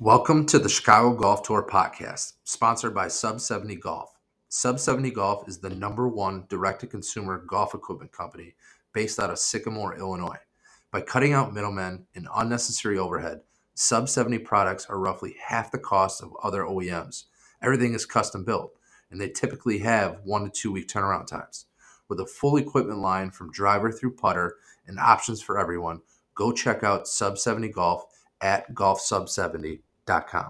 Welcome 0.00 0.44
to 0.46 0.58
the 0.58 0.68
Chicago 0.68 1.14
Golf 1.14 1.44
Tour 1.44 1.64
podcast, 1.70 2.32
sponsored 2.42 2.96
by 2.96 3.06
Sub 3.06 3.40
70 3.40 3.76
Golf. 3.76 4.10
Sub 4.48 4.80
70 4.80 5.12
Golf 5.12 5.48
is 5.48 5.58
the 5.58 5.70
number 5.70 6.08
one 6.08 6.46
direct 6.48 6.80
to 6.80 6.88
consumer 6.88 7.44
golf 7.48 7.74
equipment 7.74 8.10
company 8.10 8.56
based 8.92 9.20
out 9.20 9.30
of 9.30 9.38
Sycamore, 9.38 9.96
Illinois. 9.96 10.40
By 10.90 11.00
cutting 11.00 11.32
out 11.32 11.54
middlemen 11.54 12.06
and 12.16 12.26
unnecessary 12.34 12.98
overhead, 12.98 13.42
Sub 13.74 14.08
70 14.08 14.40
products 14.40 14.84
are 14.86 14.98
roughly 14.98 15.36
half 15.46 15.70
the 15.70 15.78
cost 15.78 16.24
of 16.24 16.34
other 16.42 16.64
OEMs. 16.64 17.26
Everything 17.62 17.94
is 17.94 18.04
custom 18.04 18.44
built, 18.44 18.72
and 19.12 19.20
they 19.20 19.28
typically 19.28 19.78
have 19.78 20.18
one 20.24 20.42
to 20.42 20.50
two 20.50 20.72
week 20.72 20.88
turnaround 20.88 21.28
times. 21.28 21.66
With 22.08 22.18
a 22.18 22.26
full 22.26 22.56
equipment 22.56 22.98
line 22.98 23.30
from 23.30 23.52
driver 23.52 23.92
through 23.92 24.16
putter 24.16 24.56
and 24.88 24.98
options 24.98 25.40
for 25.40 25.56
everyone, 25.56 26.00
go 26.34 26.50
check 26.50 26.82
out 26.82 27.06
Sub 27.06 27.38
70 27.38 27.68
Golf 27.68 28.06
at 28.44 28.72
golfsub70.com. 28.74 30.48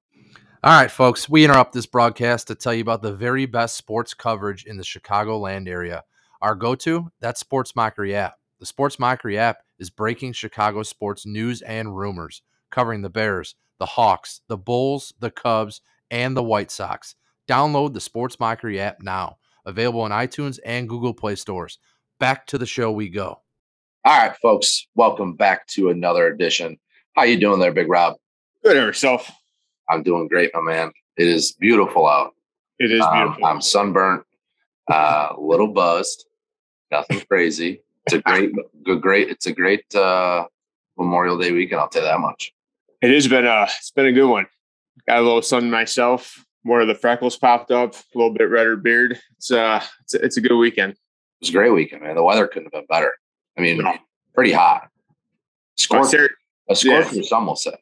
All 0.65 0.73
right, 0.81 0.91
folks, 0.91 1.29
we 1.29 1.45
interrupt 1.45 1.73
this 1.73 1.87
broadcast 1.87 2.49
to 2.49 2.55
tell 2.55 2.75
you 2.75 2.83
about 2.83 3.03
the 3.03 3.15
very 3.15 3.47
best 3.47 3.77
sports 3.77 4.13
coverage 4.13 4.65
in 4.65 4.77
the 4.77 4.83
Chicagoland 4.83 5.69
area. 5.69 6.03
Our 6.43 6.55
go 6.55 6.75
to, 6.75 7.11
that's 7.21 7.41
Sports 7.41 7.77
Mockery 7.77 8.15
app. 8.15 8.35
The 8.61 8.67
Sports 8.67 8.99
Mockery 8.99 9.39
app 9.39 9.59
is 9.79 9.91
breaking 9.91 10.33
Chicago 10.33 10.83
sports 10.83 11.25
news 11.25 11.63
and 11.63 11.97
rumors, 11.97 12.43
covering 12.71 13.03
the 13.03 13.11
Bears, 13.11 13.55
the 13.79 13.87
Hawks, 13.87 14.41
the 14.49 14.57
Bulls, 14.57 15.13
the 15.21 15.31
Cubs, 15.31 15.81
and 16.11 16.37
the 16.37 16.43
White 16.43 16.71
Sox. 16.71 17.15
Download 17.49 17.93
the 17.93 18.01
Sports 18.01 18.41
Mockery 18.41 18.81
app 18.81 19.03
now, 19.03 19.37
available 19.67 20.01
on 20.01 20.11
iTunes 20.11 20.59
and 20.65 20.89
Google 20.89 21.15
Play 21.15 21.37
stores. 21.37 21.79
Back 22.19 22.47
to 22.49 22.59
the 22.59 22.67
show 22.67 22.91
we 22.91 23.11
go. 23.11 23.43
All 24.07 24.19
right, 24.19 24.37
folks, 24.37 24.87
welcome 24.95 25.35
back 25.35 25.67
to 25.69 25.91
another 25.91 26.27
edition. 26.27 26.79
How 27.15 27.25
you 27.25 27.39
doing 27.39 27.61
there, 27.61 27.73
Big 27.73 27.89
Rob? 27.89 28.15
Good 28.65 28.77
yourself. 28.77 29.31
I'm 29.89 30.03
doing 30.03 30.29
great, 30.29 30.51
my 30.55 30.61
man. 30.61 30.93
It 31.17 31.29
is 31.29 31.53
beautiful 31.53 32.07
out. 32.09 32.35
It 32.79 32.91
is 32.91 33.03
Um, 33.03 33.13
beautiful. 33.13 33.47
I'm 33.47 33.61
sunburnt, 33.61 34.25
uh, 34.91 35.29
a 35.37 35.41
little 35.41 35.69
buzzed, 35.69 36.25
nothing 36.91 37.21
crazy. 37.29 37.83
It's 38.07 38.15
a 38.15 38.19
great, 38.21 38.53
good, 38.85 39.01
great. 39.01 39.29
It's 39.31 39.47
a 39.47 39.53
great 39.53 39.95
uh, 39.95 40.47
Memorial 40.99 41.39
Day 41.39 41.53
weekend. 41.53 41.81
I'll 41.81 41.89
tell 41.89 42.03
you 42.03 42.09
that 42.09 42.21
much. 42.21 42.53
it 43.01 43.11
has 43.11 43.29
been 43.29 43.47
a 43.47 43.63
it's 43.65 43.91
been 43.93 44.07
a 44.07 44.13
good 44.13 44.29
one. 44.29 44.47
Got 45.07 45.19
a 45.19 45.23
little 45.23 45.43
sun 45.43 45.71
myself. 45.71 46.45
More 46.65 46.81
of 46.81 46.89
the 46.89 46.95
freckles 46.95 47.37
popped 47.37 47.71
up. 47.71 47.95
A 47.95 48.19
little 48.19 48.33
bit 48.35 48.45
redder 48.51 48.77
beard. 48.77 49.19
It's 49.37 49.51
uh 49.51 49.83
it's 50.03 50.15
a, 50.15 50.25
it's 50.25 50.37
a 50.37 50.41
good 50.41 50.57
weekend. 50.57 50.93
It 50.93 50.99
was 51.41 51.49
a 51.51 51.53
great 51.53 51.71
weekend, 51.73 52.03
man. 52.03 52.15
The 52.17 52.23
weather 52.23 52.47
couldn't 52.47 52.65
have 52.67 52.73
been 52.73 52.87
better. 52.89 53.13
I 53.57 53.61
mean, 53.63 53.79
No. 53.79 53.95
pretty 54.35 54.53
hot. 54.53 54.89
Scorch, 55.77 56.15
a 56.69 56.75
scorcher, 56.77 57.23
some 57.23 57.47
will 57.47 57.57
say. 57.57 57.75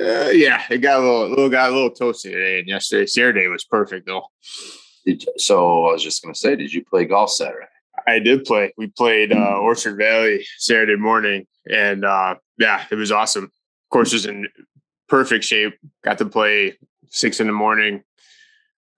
uh, 0.00 0.30
yeah, 0.30 0.62
it 0.70 0.78
got 0.78 1.00
a 1.00 1.02
little, 1.02 1.28
little 1.28 1.48
got 1.48 1.70
a 1.70 1.74
little 1.74 1.90
toasty 1.90 2.32
today 2.32 2.58
and 2.58 2.68
yesterday. 2.68 3.06
Saturday 3.06 3.46
was 3.48 3.64
perfect 3.64 4.06
though. 4.06 4.26
Did 5.04 5.22
you, 5.22 5.32
so 5.36 5.86
I 5.86 5.92
was 5.92 6.02
just 6.02 6.22
going 6.22 6.32
to 6.32 6.38
say, 6.38 6.56
did 6.56 6.72
you 6.72 6.84
play 6.84 7.04
golf 7.04 7.30
Saturday? 7.30 7.66
I 8.06 8.18
did 8.18 8.44
play. 8.44 8.72
We 8.76 8.88
played 8.88 9.32
uh, 9.32 9.58
Orchard 9.58 9.96
Valley 9.96 10.44
Saturday 10.58 10.96
morning, 10.96 11.46
and 11.70 12.04
uh, 12.04 12.34
yeah, 12.58 12.84
it 12.90 12.96
was 12.96 13.12
awesome. 13.12 13.50
Course 13.90 14.12
was 14.12 14.26
in 14.26 14.48
perfect 15.08 15.44
shape. 15.44 15.74
Got 16.02 16.18
to 16.18 16.26
play 16.26 16.76
six 17.10 17.38
in 17.38 17.46
the 17.46 17.52
morning. 17.52 18.02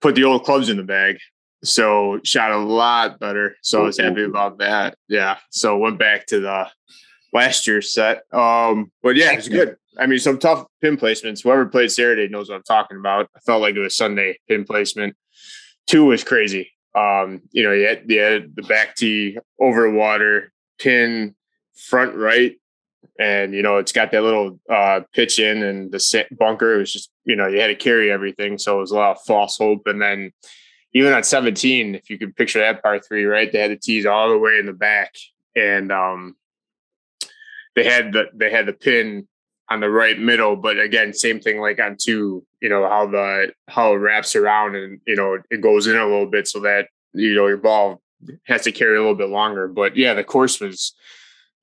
Put 0.01 0.15
the 0.15 0.23
old 0.23 0.43
clubs 0.43 0.69
in 0.69 0.77
the 0.77 0.83
bag, 0.83 1.19
so 1.63 2.19
shot 2.23 2.51
a 2.51 2.57
lot 2.57 3.19
better. 3.19 3.55
So 3.61 3.81
I 3.81 3.85
was 3.85 3.99
happy 3.99 4.23
about 4.23 4.57
that. 4.57 4.97
Yeah, 5.07 5.37
so 5.51 5.77
went 5.77 5.99
back 5.99 6.25
to 6.27 6.39
the 6.39 6.67
last 7.37 7.67
year's 7.67 7.93
set. 7.93 8.23
Um, 8.33 8.91
but 9.03 9.15
yeah, 9.15 9.31
it 9.31 9.37
was 9.37 9.47
good. 9.47 9.77
I 9.99 10.07
mean, 10.07 10.19
some 10.19 10.39
tough 10.39 10.65
pin 10.81 10.97
placements. 10.97 11.43
Whoever 11.43 11.65
played 11.65 11.91
Saturday 11.91 12.27
knows 12.27 12.49
what 12.49 12.55
I'm 12.55 12.63
talking 12.63 12.97
about. 12.97 13.29
I 13.35 13.39
felt 13.41 13.61
like 13.61 13.75
it 13.75 13.79
was 13.79 13.95
Sunday 13.95 14.39
pin 14.47 14.65
placement. 14.65 15.15
Two 15.85 16.05
was 16.05 16.23
crazy. 16.23 16.71
Um, 16.95 17.41
you 17.51 17.63
know, 17.63 17.73
you 17.73 17.87
had, 17.87 18.03
you 18.07 18.19
had 18.19 18.55
the 18.55 18.63
back 18.63 18.95
tee 18.95 19.37
over 19.59 19.89
water, 19.89 20.51
pin 20.79 21.35
front 21.75 22.15
right, 22.15 22.55
and 23.19 23.53
you 23.53 23.61
know 23.61 23.77
it's 23.77 23.91
got 23.91 24.11
that 24.11 24.23
little 24.23 24.59
uh, 24.69 25.01
pitch 25.13 25.39
in 25.39 25.63
and 25.63 25.91
the 25.91 26.25
bunker. 26.31 26.75
It 26.75 26.79
was 26.79 26.93
just 26.93 27.11
you 27.23 27.35
know 27.35 27.47
you 27.47 27.61
had 27.61 27.67
to 27.67 27.75
carry 27.75 28.11
everything, 28.11 28.57
so 28.57 28.77
it 28.77 28.81
was 28.81 28.91
a 28.91 28.95
lot 28.95 29.17
of 29.17 29.23
false 29.27 29.57
hope. 29.57 29.85
And 29.85 30.01
then 30.01 30.31
even 30.93 31.13
on 31.13 31.23
17, 31.23 31.95
if 31.95 32.09
you 32.09 32.17
could 32.17 32.35
picture 32.35 32.59
that 32.59 32.81
par 32.81 32.99
three, 32.99 33.25
right, 33.25 33.51
they 33.51 33.59
had 33.59 33.71
the 33.71 33.75
tees 33.75 34.05
all 34.05 34.29
the 34.29 34.37
way 34.37 34.57
in 34.57 34.65
the 34.65 34.73
back, 34.73 35.13
and 35.55 35.91
um, 35.91 36.35
they 37.77 37.83
had 37.83 38.11
the 38.11 38.25
they 38.33 38.49
had 38.49 38.65
the 38.65 38.73
pin 38.73 39.27
on 39.69 39.81
the 39.81 39.89
right 39.89 40.17
middle, 40.17 40.55
but 40.55 40.79
again, 40.79 41.13
same 41.13 41.39
thing 41.39 41.59
like 41.59 41.79
on 41.79 41.95
two, 41.95 42.43
you 42.59 42.69
know, 42.69 42.89
how 42.89 43.05
the 43.05 43.53
how 43.67 43.93
it 43.93 43.97
wraps 43.97 44.35
around 44.35 44.75
and 44.75 44.99
you 45.05 45.15
know 45.15 45.37
it 45.51 45.61
goes 45.61 45.85
in 45.85 45.95
a 45.95 46.03
little 46.03 46.25
bit 46.25 46.47
so 46.47 46.59
that 46.61 46.87
you 47.13 47.35
know 47.35 47.45
your 47.45 47.57
ball 47.57 48.01
has 48.47 48.63
to 48.63 48.71
carry 48.71 48.97
a 48.97 48.99
little 48.99 49.15
bit 49.15 49.29
longer. 49.29 49.67
But 49.67 49.95
yeah, 49.95 50.15
the 50.15 50.23
course 50.23 50.59
was 50.59 50.95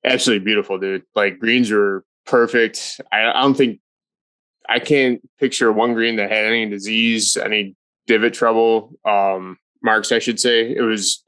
absolutely 0.05 0.45
beautiful, 0.45 0.79
dude. 0.79 1.03
Like 1.15 1.37
greens 1.37 1.69
were 1.69 2.05
perfect. 2.25 3.01
I, 3.11 3.25
I 3.31 3.41
don't 3.41 3.57
think 3.57 3.81
I 4.69 4.79
can't 4.79 5.19
picture 5.37 5.69
one 5.69 5.95
green 5.95 6.15
that 6.15 6.31
had 6.31 6.45
any 6.45 6.69
disease, 6.69 7.35
any 7.35 7.75
divot 8.07 8.33
trouble, 8.33 8.93
um, 9.03 9.57
marks, 9.83 10.13
I 10.13 10.19
should 10.19 10.39
say. 10.39 10.73
It 10.73 10.81
was 10.81 11.25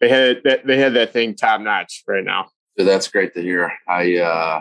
they 0.00 0.08
had 0.08 0.42
that 0.44 0.64
they 0.64 0.78
had 0.78 0.94
that 0.94 1.12
thing 1.12 1.34
top 1.34 1.60
notch 1.60 2.04
right 2.06 2.24
now. 2.24 2.46
So 2.78 2.84
that's 2.84 3.08
great 3.08 3.34
to 3.34 3.42
hear. 3.42 3.72
I, 3.88 4.16
uh, 4.16 4.60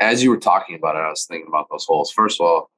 as 0.00 0.22
you 0.22 0.30
were 0.30 0.38
talking 0.38 0.76
about 0.76 0.96
it, 0.96 1.00
I 1.00 1.10
was 1.10 1.26
thinking 1.26 1.48
about 1.48 1.66
those 1.70 1.84
holes. 1.84 2.10
First 2.10 2.40
of 2.40 2.46
all, 2.46 2.70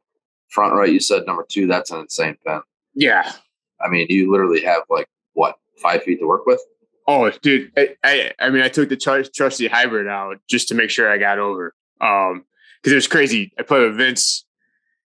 front 0.49 0.75
right, 0.75 0.93
you 0.93 1.01
said 1.01 1.27
number 1.27 1.47
two. 1.49 1.67
That's 1.67 1.91
an 1.91 2.01
insane 2.01 2.37
pin. 2.47 2.61
Yeah, 2.95 3.33
I 3.81 3.89
mean, 3.89 4.07
you 4.11 4.31
literally 4.31 4.63
have 4.63 4.83
like 4.89 5.09
what 5.35 5.57
five 5.81 6.03
feet 6.03 6.21
to 6.21 6.27
work 6.27 6.47
with. 6.47 6.61
Oh, 7.07 7.31
dude, 7.43 7.73
I, 7.77 7.97
I, 8.05 8.33
I 8.39 8.51
mean, 8.51 8.63
I 8.63 8.69
took 8.69 8.89
the 8.89 8.97
tr- 8.97 9.29
trusty 9.35 9.67
hybrid 9.67 10.07
out 10.07 10.39
just 10.49 10.69
to 10.69 10.75
make 10.75 10.91
sure 10.91 11.11
I 11.11 11.19
got 11.19 11.39
over. 11.39 11.75
Um, 12.01 12.45
because 12.81 12.93
it 12.93 12.97
was 12.97 13.09
crazy. 13.09 13.53
I 13.59 13.63
played 13.63 13.83
with 13.83 13.97
Vince. 13.97 14.47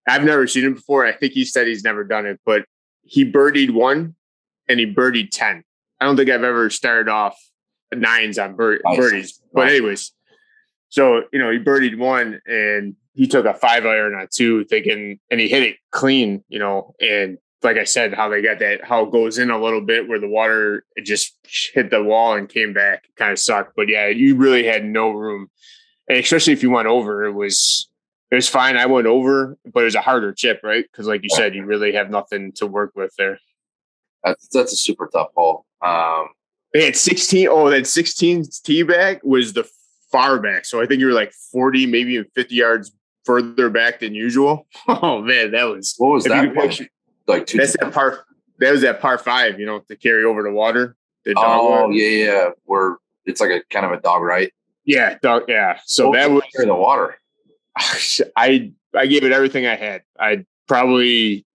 I've 0.08 0.24
never 0.24 0.46
seen 0.48 0.66
him 0.66 0.74
before. 0.74 1.06
I 1.06 1.14
think 1.14 1.34
he 1.34 1.46
said 1.46 1.68
he's 1.68 1.84
never 1.84 2.04
done 2.04 2.26
it, 2.26 2.40
but 2.46 2.66
he 3.04 3.30
birdied 3.30 3.72
one 3.72 4.16
and 4.68 4.80
he 4.80 4.92
birdied 4.92 5.30
ten. 5.32 5.64
I 6.00 6.06
don't 6.06 6.18
think 6.18 6.30
I've 6.30 6.44
ever 6.44 6.70
started 6.70 7.08
off 7.10 7.38
nines 7.94 8.38
on 8.40 8.56
Nice. 8.58 8.98
birdies. 8.98 9.42
But 9.54 9.66
Nice. 9.66 9.72
anyways, 9.72 10.12
so 10.90 11.24
you 11.32 11.40
know, 11.40 11.52
he 11.52 11.60
birdied 11.60 11.98
one 11.98 12.42
and 12.46 12.96
he 13.14 13.28
took 13.28 13.46
a 13.46 13.54
five 13.54 13.86
iron 13.86 14.14
on 14.16 14.28
two, 14.32 14.64
thinking, 14.66 15.20
and 15.30 15.40
he 15.40 15.48
hit 15.50 15.64
it 15.64 15.78
clean, 15.92 16.44
you 16.48 16.60
know, 16.60 16.96
and 17.02 17.38
like 17.64 17.78
I 17.78 17.84
said, 17.84 18.14
how 18.14 18.28
they 18.30 18.42
got 18.42 18.60
that, 18.60 18.84
how 18.84 19.04
it 19.04 19.12
goes 19.12 19.38
in 19.38 19.52
a 19.52 19.62
little 19.62 19.82
bit 19.82 20.08
where 20.08 20.20
the 20.20 20.28
water 20.28 20.84
it 20.96 21.06
just 21.06 21.36
hit 21.74 21.92
the 21.92 22.02
wall 22.02 22.34
and 22.36 22.50
came 22.50 22.74
back, 22.74 23.04
kind 23.18 23.32
of 23.32 23.40
sucked. 23.40 23.76
But 23.76 23.88
yeah, 23.90 24.08
you 24.08 24.36
really 24.36 24.64
had 24.66 24.84
no 24.86 25.12
room, 25.12 25.50
and 26.08 26.18
especially 26.18 26.54
if 26.54 26.64
you 26.64 26.72
went 26.72 26.88
over, 26.88 27.24
it 27.26 27.34
was 27.34 27.88
it 28.32 28.36
was 28.36 28.48
fine. 28.50 28.78
I 28.78 28.86
went 28.86 29.08
over, 29.08 29.58
but 29.72 29.82
it 29.82 29.86
was 29.86 29.96
a 29.96 30.02
harder 30.02 30.34
chip, 30.34 30.62
right? 30.64 30.86
Because 30.90 31.06
like 31.06 31.22
you 31.22 31.30
said, 31.30 31.54
you 31.54 31.66
really 31.66 31.92
have 31.94 32.10
nothing 32.10 32.54
to 32.54 32.66
work 32.66 32.94
with 32.96 33.14
there. 33.18 33.40
That's 34.24 34.48
that's 34.48 34.74
a 34.74 34.78
super 34.78 35.10
tough 35.12 35.30
hole. 35.36 35.66
Um, 35.82 36.30
They 36.74 36.86
had 36.86 36.96
16. 36.96 37.48
Oh, 37.50 37.70
that 37.70 37.86
16 37.88 38.46
tee 38.64 38.84
back 38.84 39.22
was 39.24 39.54
the 39.54 39.70
far 40.12 40.40
back. 40.40 40.66
So 40.66 40.82
I 40.82 40.86
think 40.86 41.00
you 41.00 41.08
were 41.08 41.12
like 41.14 41.32
40, 41.52 41.86
maybe 41.88 42.14
even 42.14 42.26
50 42.36 42.56
yards 42.56 42.92
further 43.26 43.70
back 43.70 44.00
than 44.00 44.14
usual. 44.16 44.68
Oh 44.88 45.22
man, 45.22 45.52
that 45.52 45.64
was 45.66 45.96
what 45.98 46.10
was 46.10 46.24
that? 46.26 46.54
picture- 46.54 46.88
Like 47.28 47.46
two. 47.46 47.58
that's 47.58 47.78
that 47.78 47.94
par 47.94 48.26
that 48.60 48.72
was 48.72 48.82
that 48.82 49.00
par 49.02 49.18
five, 49.18 49.60
you 49.60 49.66
know, 49.66 49.80
to 49.88 49.96
carry 49.96 50.24
over 50.24 50.44
the 50.44 50.52
water. 50.52 50.96
The 51.26 51.34
dog 51.34 51.46
oh 51.46 51.82
one. 51.84 51.94
yeah, 51.94 52.08
yeah. 52.08 52.50
Where 52.66 52.98
it's 53.26 53.40
like 53.42 53.52
a 53.52 53.62
kind 53.70 53.86
of 53.86 53.92
a 53.92 54.02
dog, 54.02 54.22
right? 54.24 54.52
Yeah, 54.86 55.18
dog, 55.22 55.44
yeah. 55.48 55.80
So 55.86 56.10
What 56.10 56.18
that 56.18 56.32
was 56.32 56.42
was 56.54 56.64
in 56.64 56.68
the 56.70 56.76
water. 56.76 57.18
I 58.36 58.72
I 58.96 59.06
gave 59.08 59.24
it 59.24 59.32
everything 59.32 59.66
I 59.68 59.76
had. 59.76 60.02
I 60.20 60.46
probably 60.68 61.46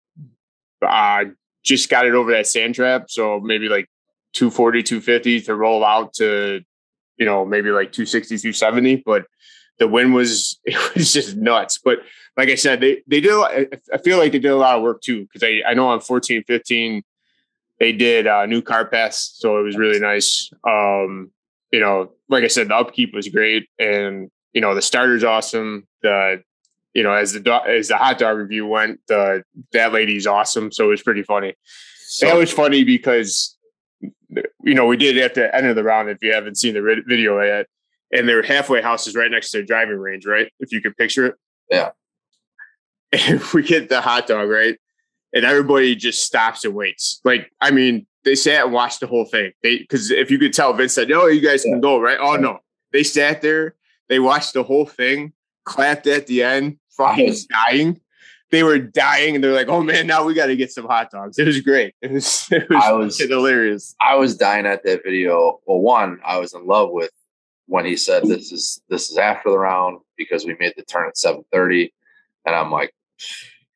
uh 0.86 1.24
just 1.64 1.88
got 1.90 2.06
it 2.06 2.14
over 2.14 2.30
that 2.32 2.46
sand 2.46 2.74
trap, 2.76 3.10
so 3.10 3.40
maybe 3.40 3.68
like 3.68 3.88
240, 4.36 4.82
250 4.82 5.40
to 5.42 5.54
roll 5.54 5.84
out 5.84 6.14
to 6.14 6.60
you 7.18 7.24
know, 7.24 7.46
maybe 7.46 7.70
like 7.70 7.92
260, 7.92 8.36
270, 8.36 8.96
but 9.06 9.26
the 9.78 9.88
wind 9.88 10.14
was 10.14 10.58
it 10.64 10.94
was 10.94 11.12
just 11.12 11.36
nuts. 11.36 11.78
But 11.82 12.00
like 12.36 12.48
I 12.48 12.54
said, 12.54 12.80
they 12.80 13.02
they 13.06 13.20
did 13.20 13.32
I- 13.32 13.98
feel 13.98 14.18
like 14.18 14.32
they 14.32 14.38
did 14.38 14.50
a 14.50 14.56
lot 14.56 14.76
of 14.76 14.82
work 14.82 15.00
too 15.00 15.22
because 15.22 15.42
I 15.42 15.62
I 15.68 15.74
know 15.74 15.88
on 15.88 16.00
14, 16.00 16.44
15 16.44 17.02
they 17.78 17.92
did 17.92 18.26
uh 18.26 18.46
new 18.46 18.62
car 18.62 18.86
pass, 18.86 19.32
so 19.34 19.58
it 19.58 19.62
was 19.62 19.76
really 19.76 20.00
nice. 20.00 20.50
Um 20.66 21.30
you 21.72 21.80
know, 21.80 22.12
like 22.28 22.44
I 22.44 22.48
said, 22.48 22.68
the 22.68 22.76
upkeep 22.76 23.12
was 23.14 23.28
great, 23.28 23.68
and 23.78 24.30
you 24.52 24.60
know 24.60 24.74
the 24.74 24.82
starter's 24.82 25.24
awesome. 25.24 25.86
The 26.02 26.42
you 26.94 27.02
know 27.02 27.12
as 27.12 27.32
the 27.32 27.40
do- 27.40 27.66
as 27.66 27.88
the 27.88 27.96
hot 27.96 28.18
dog 28.18 28.36
review 28.36 28.66
went, 28.66 29.00
the 29.08 29.42
that 29.72 29.92
lady's 29.92 30.26
awesome. 30.26 30.70
So 30.70 30.84
it 30.84 30.88
was 30.90 31.02
pretty 31.02 31.22
funny. 31.22 31.54
So, 32.08 32.26
that 32.26 32.36
was 32.36 32.52
funny 32.52 32.84
because 32.84 33.55
you 34.00 34.74
know 34.74 34.86
we 34.86 34.96
did 34.96 35.18
at 35.18 35.34
the 35.34 35.54
end 35.54 35.66
of 35.66 35.76
the 35.76 35.82
round. 35.82 36.08
If 36.08 36.18
you 36.22 36.32
haven't 36.32 36.56
seen 36.56 36.74
the 36.74 37.02
video 37.06 37.40
yet, 37.42 37.66
and 38.12 38.28
their 38.28 38.42
halfway 38.42 38.82
house 38.82 39.06
is 39.06 39.14
right 39.14 39.30
next 39.30 39.50
to 39.50 39.58
their 39.58 39.66
driving 39.66 39.98
range, 39.98 40.26
right? 40.26 40.50
If 40.60 40.72
you 40.72 40.80
could 40.80 40.96
picture 40.96 41.26
it. 41.26 41.34
Yeah. 41.70 41.90
and 43.12 43.40
we 43.54 43.62
get 43.62 43.88
the 43.88 44.00
hot 44.00 44.26
dog 44.26 44.48
right, 44.48 44.78
and 45.32 45.44
everybody 45.44 45.94
just 45.94 46.24
stops 46.24 46.64
and 46.64 46.74
waits. 46.74 47.20
Like, 47.24 47.50
I 47.60 47.70
mean, 47.70 48.06
they 48.24 48.34
sat 48.34 48.64
and 48.64 48.72
watched 48.72 49.00
the 49.00 49.06
whole 49.06 49.24
thing. 49.24 49.52
They 49.62 49.78
because 49.78 50.10
if 50.10 50.30
you 50.30 50.38
could 50.38 50.52
tell, 50.52 50.72
Vince 50.72 50.94
said, 50.94 51.08
"No, 51.08 51.26
you 51.26 51.40
guys 51.40 51.62
can 51.62 51.80
go 51.80 52.00
right." 52.00 52.18
Oh 52.20 52.36
no, 52.36 52.58
they 52.92 53.04
sat 53.04 53.42
there, 53.42 53.76
they 54.08 54.18
watched 54.18 54.54
the 54.54 54.64
whole 54.64 54.86
thing, 54.86 55.32
clapped 55.64 56.06
at 56.06 56.26
the 56.26 56.42
end, 56.42 56.78
fucking 56.90 57.34
dying. 57.68 58.00
They 58.56 58.62
were 58.62 58.78
dying, 58.78 59.34
and 59.34 59.44
they're 59.44 59.52
like, 59.52 59.68
"Oh 59.68 59.82
man, 59.82 60.06
now 60.06 60.24
we 60.24 60.32
got 60.32 60.46
to 60.46 60.56
get 60.56 60.72
some 60.72 60.86
hot 60.86 61.10
dogs." 61.10 61.38
It 61.38 61.46
was 61.46 61.60
great. 61.60 61.94
It 62.02 62.10
was, 62.10 62.48
it 62.50 62.66
was, 62.70 62.82
I 62.82 62.92
was- 62.92 63.18
hilarious. 63.18 63.94
I 64.00 64.14
was 64.16 64.34
dying 64.34 64.64
at 64.64 64.82
that 64.84 65.02
video. 65.04 65.60
Well, 65.66 65.80
one, 65.80 66.20
I 66.24 66.38
was 66.38 66.54
in 66.54 66.66
love 66.66 66.88
with 66.90 67.10
when 67.66 67.84
he 67.84 67.96
said 67.96 68.22
this 68.22 68.50
is 68.52 68.80
this 68.88 69.10
is 69.10 69.18
after 69.18 69.50
the 69.50 69.58
round 69.58 69.98
because 70.16 70.46
we 70.46 70.56
made 70.58 70.72
the 70.78 70.84
turn 70.84 71.06
at 71.06 71.18
seven 71.18 71.44
thirty, 71.52 71.92
and 72.46 72.54
I'm 72.54 72.70
like, 72.72 72.94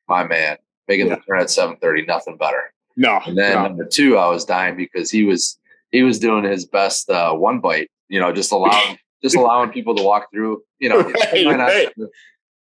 my 0.08 0.24
man, 0.24 0.56
making 0.88 1.08
Yeah. 1.08 1.16
the 1.16 1.20
turn 1.22 1.40
at 1.40 1.50
seven 1.50 1.76
thirty, 1.76 2.06
nothing 2.06 2.38
better. 2.38 2.72
No, 2.96 3.20
And 3.26 3.36
then 3.36 3.54
no. 3.54 3.62
number 3.64 3.84
two, 3.84 4.16
I 4.16 4.28
was 4.28 4.46
dying 4.46 4.76
because 4.76 5.10
he 5.10 5.24
was 5.24 5.58
he 5.90 6.02
was 6.02 6.18
doing 6.18 6.44
his 6.44 6.64
best 6.64 7.10
uh, 7.10 7.34
one 7.34 7.60
bite, 7.60 7.90
you 8.08 8.18
know, 8.18 8.32
just 8.32 8.50
allowing 8.52 8.98
just 9.22 9.36
allowing 9.36 9.70
people 9.70 9.94
to 9.94 10.02
walk 10.02 10.30
through, 10.32 10.62
you 10.78 10.88
know. 10.88 11.00
Right, 11.32 11.46
right. 11.46 11.88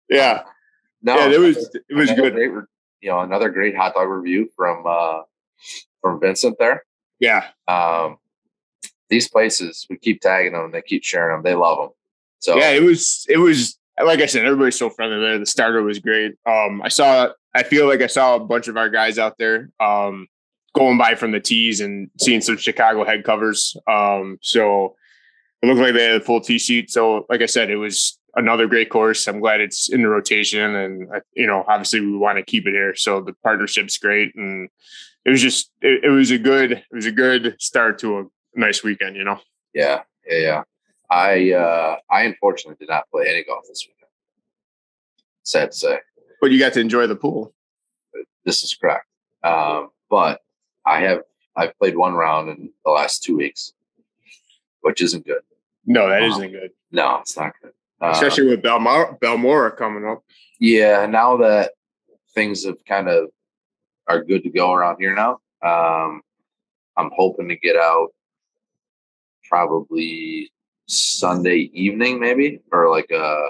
yeah, 0.09 0.43
No, 1.05 1.17
yeah, 1.17 1.29
it 1.29 1.39
was 1.39 1.77
it 1.89 1.95
was 1.95 2.11
good. 2.11 2.33
Great, 2.33 2.51
you 3.01 3.11
know, 3.11 3.21
another 3.21 3.51
great 3.51 3.77
hot 3.77 3.95
dog 3.95 4.09
review 4.09 4.51
from 4.57 4.85
uh, 4.87 5.21
from 6.01 6.19
Vincent 6.19 6.57
there. 6.59 6.85
Yeah, 7.21 7.45
Um, 7.69 8.17
these 9.09 9.29
places, 9.29 9.87
we 9.89 9.97
keep 9.97 10.21
tagging 10.21 10.55
them, 10.55 10.73
they 10.73 10.83
keep 10.83 11.05
sharing 11.05 11.37
them, 11.37 11.43
they 11.45 11.55
love 11.55 11.79
them. 11.79 11.91
So 12.41 12.57
yeah, 12.57 12.71
it 12.71 12.83
was 12.83 13.27
it 13.29 13.37
was 13.37 13.79
like 14.03 14.21
I 14.21 14.27
said, 14.27 14.45
everybody's 14.45 14.79
so 14.79 14.91
friendly 14.91 15.21
there. 15.21 15.39
The 15.39 15.47
starter 15.47 15.83
was 15.83 15.99
great. 15.99 16.33
Um, 16.47 16.83
I 16.83 16.89
saw 16.89 17.29
I 17.55 17.63
feel 17.63 17.87
like 17.87 18.01
I 18.01 18.09
saw 18.09 18.37
a 18.37 18.41
bunch 18.41 18.67
of 18.69 18.77
our 18.77 18.89
guys 18.89 19.19
out 19.19 19.39
there 19.39 19.71
um 19.79 20.27
going 20.75 20.99
by 20.99 21.15
from 21.15 21.31
the 21.31 21.41
tees 21.41 21.81
and 21.81 22.11
seeing 22.19 22.41
some 22.41 22.57
Chicago 22.57 23.05
head 23.05 23.25
covers. 23.25 23.77
Um, 23.87 24.39
so 24.43 24.97
it 25.63 25.67
looked 25.67 25.81
like 25.81 25.95
they 25.95 26.05
had 26.05 26.21
a 26.21 26.25
full 26.25 26.41
tee 26.41 26.59
sheet. 26.59 26.91
So 26.91 27.27
like 27.29 27.43
I 27.43 27.47
said, 27.47 27.71
it 27.71 27.77
was 27.77 28.19
another 28.37 28.67
great 28.67 28.91
course. 28.91 29.27
I'm 29.27 29.41
glad 29.41 29.61
it's 29.61 29.89
in 29.91 30.03
the 30.03 30.09
rotation, 30.09 30.75
and 30.75 31.09
you 31.35 31.47
know, 31.47 31.65
obviously 31.69 32.01
we 32.01 32.17
want 32.17 32.39
to 32.39 32.45
keep 32.45 32.67
it 32.67 32.73
here. 32.73 32.95
So 32.95 33.21
the 33.21 33.33
partnership's 33.43 33.99
great, 33.99 34.35
and 34.35 34.69
it 35.25 35.31
was 35.31 35.41
just 35.43 35.71
it, 35.81 36.05
it 36.05 36.11
was 36.11 36.31
a 36.31 36.39
good 36.39 36.73
it 36.73 36.85
was 36.95 37.07
a 37.07 37.13
good 37.13 37.57
start 37.61 37.99
to 38.01 38.19
a 38.21 38.25
nice 38.55 38.83
weekend. 38.83 39.17
You 39.17 39.25
know. 39.25 39.41
yeah, 39.73 40.03
yeah, 40.27 40.39
yeah. 40.39 40.63
I 41.11 41.53
uh, 41.53 41.97
I 42.11 42.23
unfortunately 42.25 42.77
did 42.85 42.91
not 42.91 43.09
play 43.11 43.27
any 43.29 43.45
golf 43.45 43.65
this 43.69 43.87
weekend. 43.87 44.11
Sad 45.43 45.73
to 45.73 45.77
say, 45.77 45.99
But 46.41 46.51
you 46.51 46.59
got 46.59 46.73
to 46.75 46.81
enjoy 46.81 47.07
the 47.07 47.17
pool. 47.17 47.53
this 48.45 48.63
is 48.63 48.75
correct. 48.75 49.07
Um, 49.43 49.91
but 50.09 50.41
I 50.87 51.01
have 51.01 51.21
I've 51.55 51.79
played 51.79 51.97
one 51.97 52.15
round 52.15 52.49
in 52.49 52.71
the 52.85 52.91
last 52.91 53.23
two 53.23 53.37
weeks, 53.37 53.75
which 54.81 55.03
isn't 55.03 55.27
good. 55.27 55.43
No, 55.87 56.09
that 56.09 56.23
Wow. 56.23 56.29
isn't 56.29 56.51
good. 56.51 56.71
No, 56.91 57.19
it's 57.21 57.37
not 57.37 57.53
good. 57.61 57.73
Especially 58.01 58.49
with 58.49 58.63
Belmar 58.63 59.19
Belmora 59.21 59.77
coming 59.77 60.07
up. 60.07 60.23
Yeah, 60.61 61.07
now 61.07 61.39
that 61.39 61.73
things 62.35 62.65
have 62.65 62.85
kind 62.87 63.09
of 63.09 63.29
are 64.07 64.23
good 64.23 64.43
to 64.43 64.51
go 64.51 64.73
around 64.73 64.97
here 64.99 65.15
now, 65.15 65.39
um, 65.63 66.21
I'm 66.97 67.11
hoping 67.17 67.49
to 67.49 67.57
get 67.57 67.77
out 67.77 68.09
probably 69.49 70.51
Sunday 70.87 71.71
evening, 71.73 72.21
maybe, 72.21 72.61
or 72.73 72.91
like 72.91 73.11
a 73.11 73.49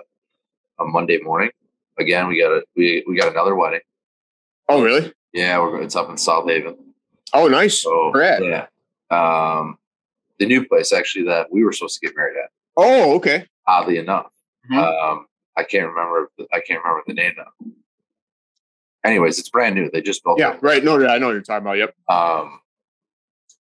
a 0.79 0.85
Monday 0.85 1.19
morning. 1.19 1.51
Again, 1.99 2.29
we 2.29 2.41
got 2.41 2.53
a 2.53 2.63
we 2.77 3.05
we 3.09 3.17
got 3.17 3.33
another 3.33 3.55
wedding. 3.55 3.81
Oh, 4.69 4.83
really? 4.83 5.13
Yeah, 5.33 5.59
we're 5.59 5.83
it's 5.83 5.97
up 5.97 6.11
in 6.11 6.17
South 6.17 6.49
Haven. 6.49 6.77
Oh, 7.33 7.49
nice. 7.49 7.83
So 7.83 8.13
yeah, 8.17 8.67
um, 9.11 9.77
the 10.39 10.47
new 10.47 10.67
place 10.67 10.93
actually 10.93 11.25
that 11.27 11.51
we 11.51 11.65
were 11.65 11.73
supposed 11.73 11.99
to 12.01 12.07
get 12.07 12.17
married 12.17 12.37
at. 12.43 12.51
Oh, 12.77 13.15
okay. 13.17 13.47
Oddly 13.67 13.99
enough, 13.99 14.31
Mhm. 14.71 14.77
um, 15.13 15.27
I 15.57 15.63
can't 15.65 15.87
remember. 15.89 16.31
the- 16.39 16.49
I 16.53 16.61
can't 16.61 16.83
remember 16.83 17.03
the 17.07 17.15
name 17.15 17.33
now. 17.37 17.73
Anyways, 19.05 19.39
it's 19.39 19.51
brand 19.51 19.75
new. 19.75 19.91
They 19.91 20.01
just 20.01 20.25
built 20.25 20.39
Yeah, 20.39 20.55
it. 20.55 20.63
right. 20.63 20.83
No, 20.83 20.99
yeah, 20.99 21.09
I 21.09 21.19
know 21.19 21.27
what 21.27 21.33
you're 21.33 21.43
talking 21.43 21.67
about. 21.67 21.77
Yep. 21.79 21.95
Um, 22.09 22.61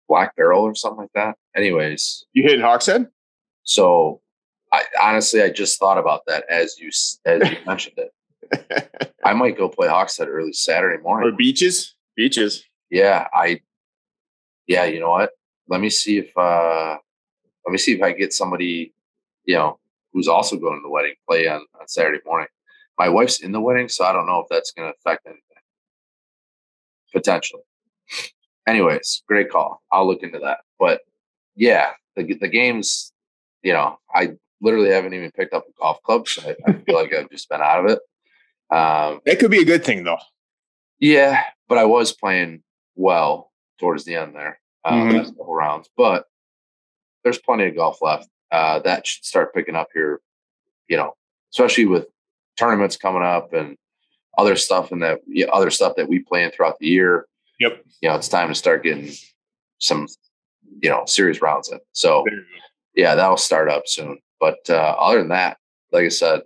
Black 0.09 0.37
Barrel 0.37 0.63
or 0.63 0.75
something 0.75 0.99
like 1.03 1.13
that. 1.15 1.37
Anyways, 1.57 2.27
You 2.33 2.43
hitting 2.45 2.61
Hawkshead? 2.61 3.11
so 3.65 4.21
I 4.73 4.85
honestly 5.01 5.43
I 5.43 5.51
just 5.51 5.79
thought 5.79 5.99
about 5.99 6.23
that 6.27 6.45
as 6.49 6.79
you 6.79 6.91
as 7.25 7.51
you 7.51 7.57
mentioned 7.67 7.99
it. 7.99 8.13
I 9.25 9.33
might 9.35 9.57
go 9.57 9.69
play 9.69 9.89
Hawkshead 9.89 10.27
early 10.29 10.53
Saturday 10.53 11.03
morning. 11.03 11.29
or 11.29 11.33
Beeches? 11.37 11.95
Beeches. 12.17 12.65
Yeah, 12.91 13.27
I. 13.33 13.61
Yeah, 14.67 14.85
you 14.85 15.01
know 15.01 15.11
what? 15.11 15.31
Let 15.69 15.81
me 15.81 15.91
see 15.91 16.19
if 16.19 16.37
uh 16.37 16.97
let 17.67 17.73
me 17.73 17.79
see 17.79 17.93
if 17.95 18.03
I 18.03 18.13
get 18.13 18.33
somebody, 18.33 18.95
you 19.45 19.55
know, 19.57 19.79
who's 20.12 20.29
also 20.29 20.56
going 20.56 20.79
to 20.79 20.82
the 20.82 20.91
wedding 20.91 21.14
play 21.29 21.49
on 21.49 21.61
on 21.81 21.88
Saturday 21.88 22.20
morning. 22.25 22.49
My 22.99 23.09
wife's 23.09 23.41
in 23.41 23.53
the 23.53 23.61
wedding, 23.61 23.88
so 23.88 24.05
I 24.05 24.12
don't 24.12 24.26
know 24.26 24.41
if 24.41 24.47
that's 24.50 24.73
going 24.73 24.91
to 24.91 24.94
affect 24.99 25.26
anything. 25.26 25.41
Potentially. 27.12 27.62
Anyways, 28.67 29.23
great 29.26 29.50
call. 29.50 29.82
I'll 29.91 30.06
look 30.06 30.23
into 30.23 30.38
that. 30.41 30.59
But 30.79 31.00
yeah, 31.56 31.91
the 32.17 32.35
the 32.35 32.49
games, 32.49 33.12
you 33.62 33.73
know, 33.73 33.99
I 34.14 34.32
literally 34.61 34.91
haven't 34.91 35.14
even 35.14 35.31
picked 35.32 35.53
up 35.55 35.64
a 35.69 35.73
golf 35.81 36.03
club, 36.03 36.29
so 36.29 36.43
I, 36.49 36.70
I 36.70 36.73
feel 36.75 36.94
like 36.94 37.12
I've 37.12 37.31
just 37.31 37.49
been 37.49 37.61
out 37.61 37.85
of 37.85 37.91
it. 37.91 37.99
Um, 38.75 39.20
That 39.26 39.38
could 39.41 39.50
be 39.50 39.61
a 39.61 39.65
good 39.65 39.85
thing, 39.85 40.05
though. 40.05 40.19
yeah, 41.00 41.43
but 41.69 41.79
I 41.79 41.85
was 41.85 42.12
playing 42.12 42.62
well 42.94 43.50
towards 43.79 44.05
the 44.05 44.15
end 44.17 44.35
there, 44.37 44.61
uh, 44.85 44.93
Mhm. 44.93 45.17
last 45.19 45.37
couple 45.37 45.55
rounds. 45.55 45.91
But 45.97 46.26
there's 47.25 47.38
plenty 47.38 47.67
of 47.67 47.75
golf 47.76 48.00
left. 48.00 48.29
Uh, 48.53 48.79
that 48.81 49.07
should 49.07 49.25
start 49.25 49.55
picking 49.55 49.75
up 49.75 49.89
here, 49.95 50.21
you 50.87 50.97
know, 50.97 51.15
especially 51.53 51.87
with 51.87 52.07
tournaments 52.57 52.97
coming 52.97 53.23
up 53.23 53.53
and 53.55 53.77
other 54.37 54.57
stuff 54.57 54.93
and 54.93 55.03
that 55.03 55.21
yeah, 55.27 55.47
other 55.47 55.71
stuff 55.71 55.95
that 55.97 56.09
we 56.09 56.19
play 56.19 56.45
in 56.45 56.51
throughout 56.51 56.79
the 56.79 56.87
year. 56.87 57.27
Yep. 57.61 57.83
You 58.03 58.09
know, 58.09 58.17
it's 58.17 58.29
time 58.29 58.49
to 58.49 58.55
start 58.55 58.83
getting 58.83 59.11
some, 59.79 60.07
you 60.83 60.91
know, 60.91 61.05
serious 61.07 61.41
rounds 61.41 61.73
in. 61.73 61.81
So 61.93 62.25
you 62.27 62.45
yeah, 62.95 63.15
that'll 63.15 63.37
start 63.37 63.71
up 63.71 63.87
soon. 63.87 64.19
But 64.39 64.69
uh, 64.69 64.97
other 64.99 65.19
than 65.19 65.29
that, 65.29 65.57
like 65.93 66.05
I 66.05 66.09
said, 66.09 66.43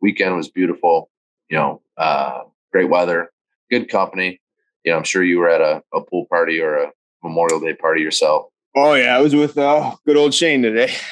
weekend 0.00 0.36
was 0.36 0.48
beautiful. 0.48 1.10
You 1.48 1.58
know, 1.58 1.82
uh, 1.96 2.42
great 2.72 2.88
weather, 2.88 3.30
good 3.70 3.90
company. 3.90 4.40
You 4.84 4.92
know, 4.92 4.98
I'm 4.98 5.04
sure 5.04 5.22
you 5.22 5.38
were 5.38 5.50
at 5.50 5.60
a, 5.60 5.82
a 5.92 6.00
pool 6.00 6.26
party 6.26 6.60
or 6.60 6.76
a 6.76 6.92
Memorial 7.22 7.60
Day 7.60 7.74
party 7.74 8.00
yourself. 8.00 8.46
Oh 8.74 8.94
yeah, 8.94 9.16
I 9.16 9.20
was 9.20 9.34
with 9.34 9.58
uh, 9.58 9.96
good 10.06 10.16
old 10.16 10.32
Shane 10.32 10.62
today. 10.62 10.94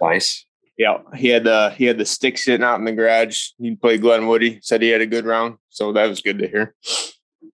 Nice. 0.00 0.46
Yeah, 0.76 0.98
he 1.14 1.28
had 1.28 1.44
the 1.44 1.70
he 1.76 1.84
had 1.84 1.98
the 1.98 2.04
stick 2.04 2.36
sitting 2.36 2.64
out 2.64 2.78
in 2.80 2.84
the 2.84 2.92
garage. 2.92 3.50
He 3.58 3.76
played 3.76 4.02
Glenwoodie. 4.02 4.64
Said 4.64 4.82
he 4.82 4.88
had 4.88 5.00
a 5.00 5.06
good 5.06 5.24
round, 5.24 5.58
so 5.68 5.92
that 5.92 6.08
was 6.08 6.20
good 6.20 6.38
to 6.40 6.48
hear, 6.48 6.74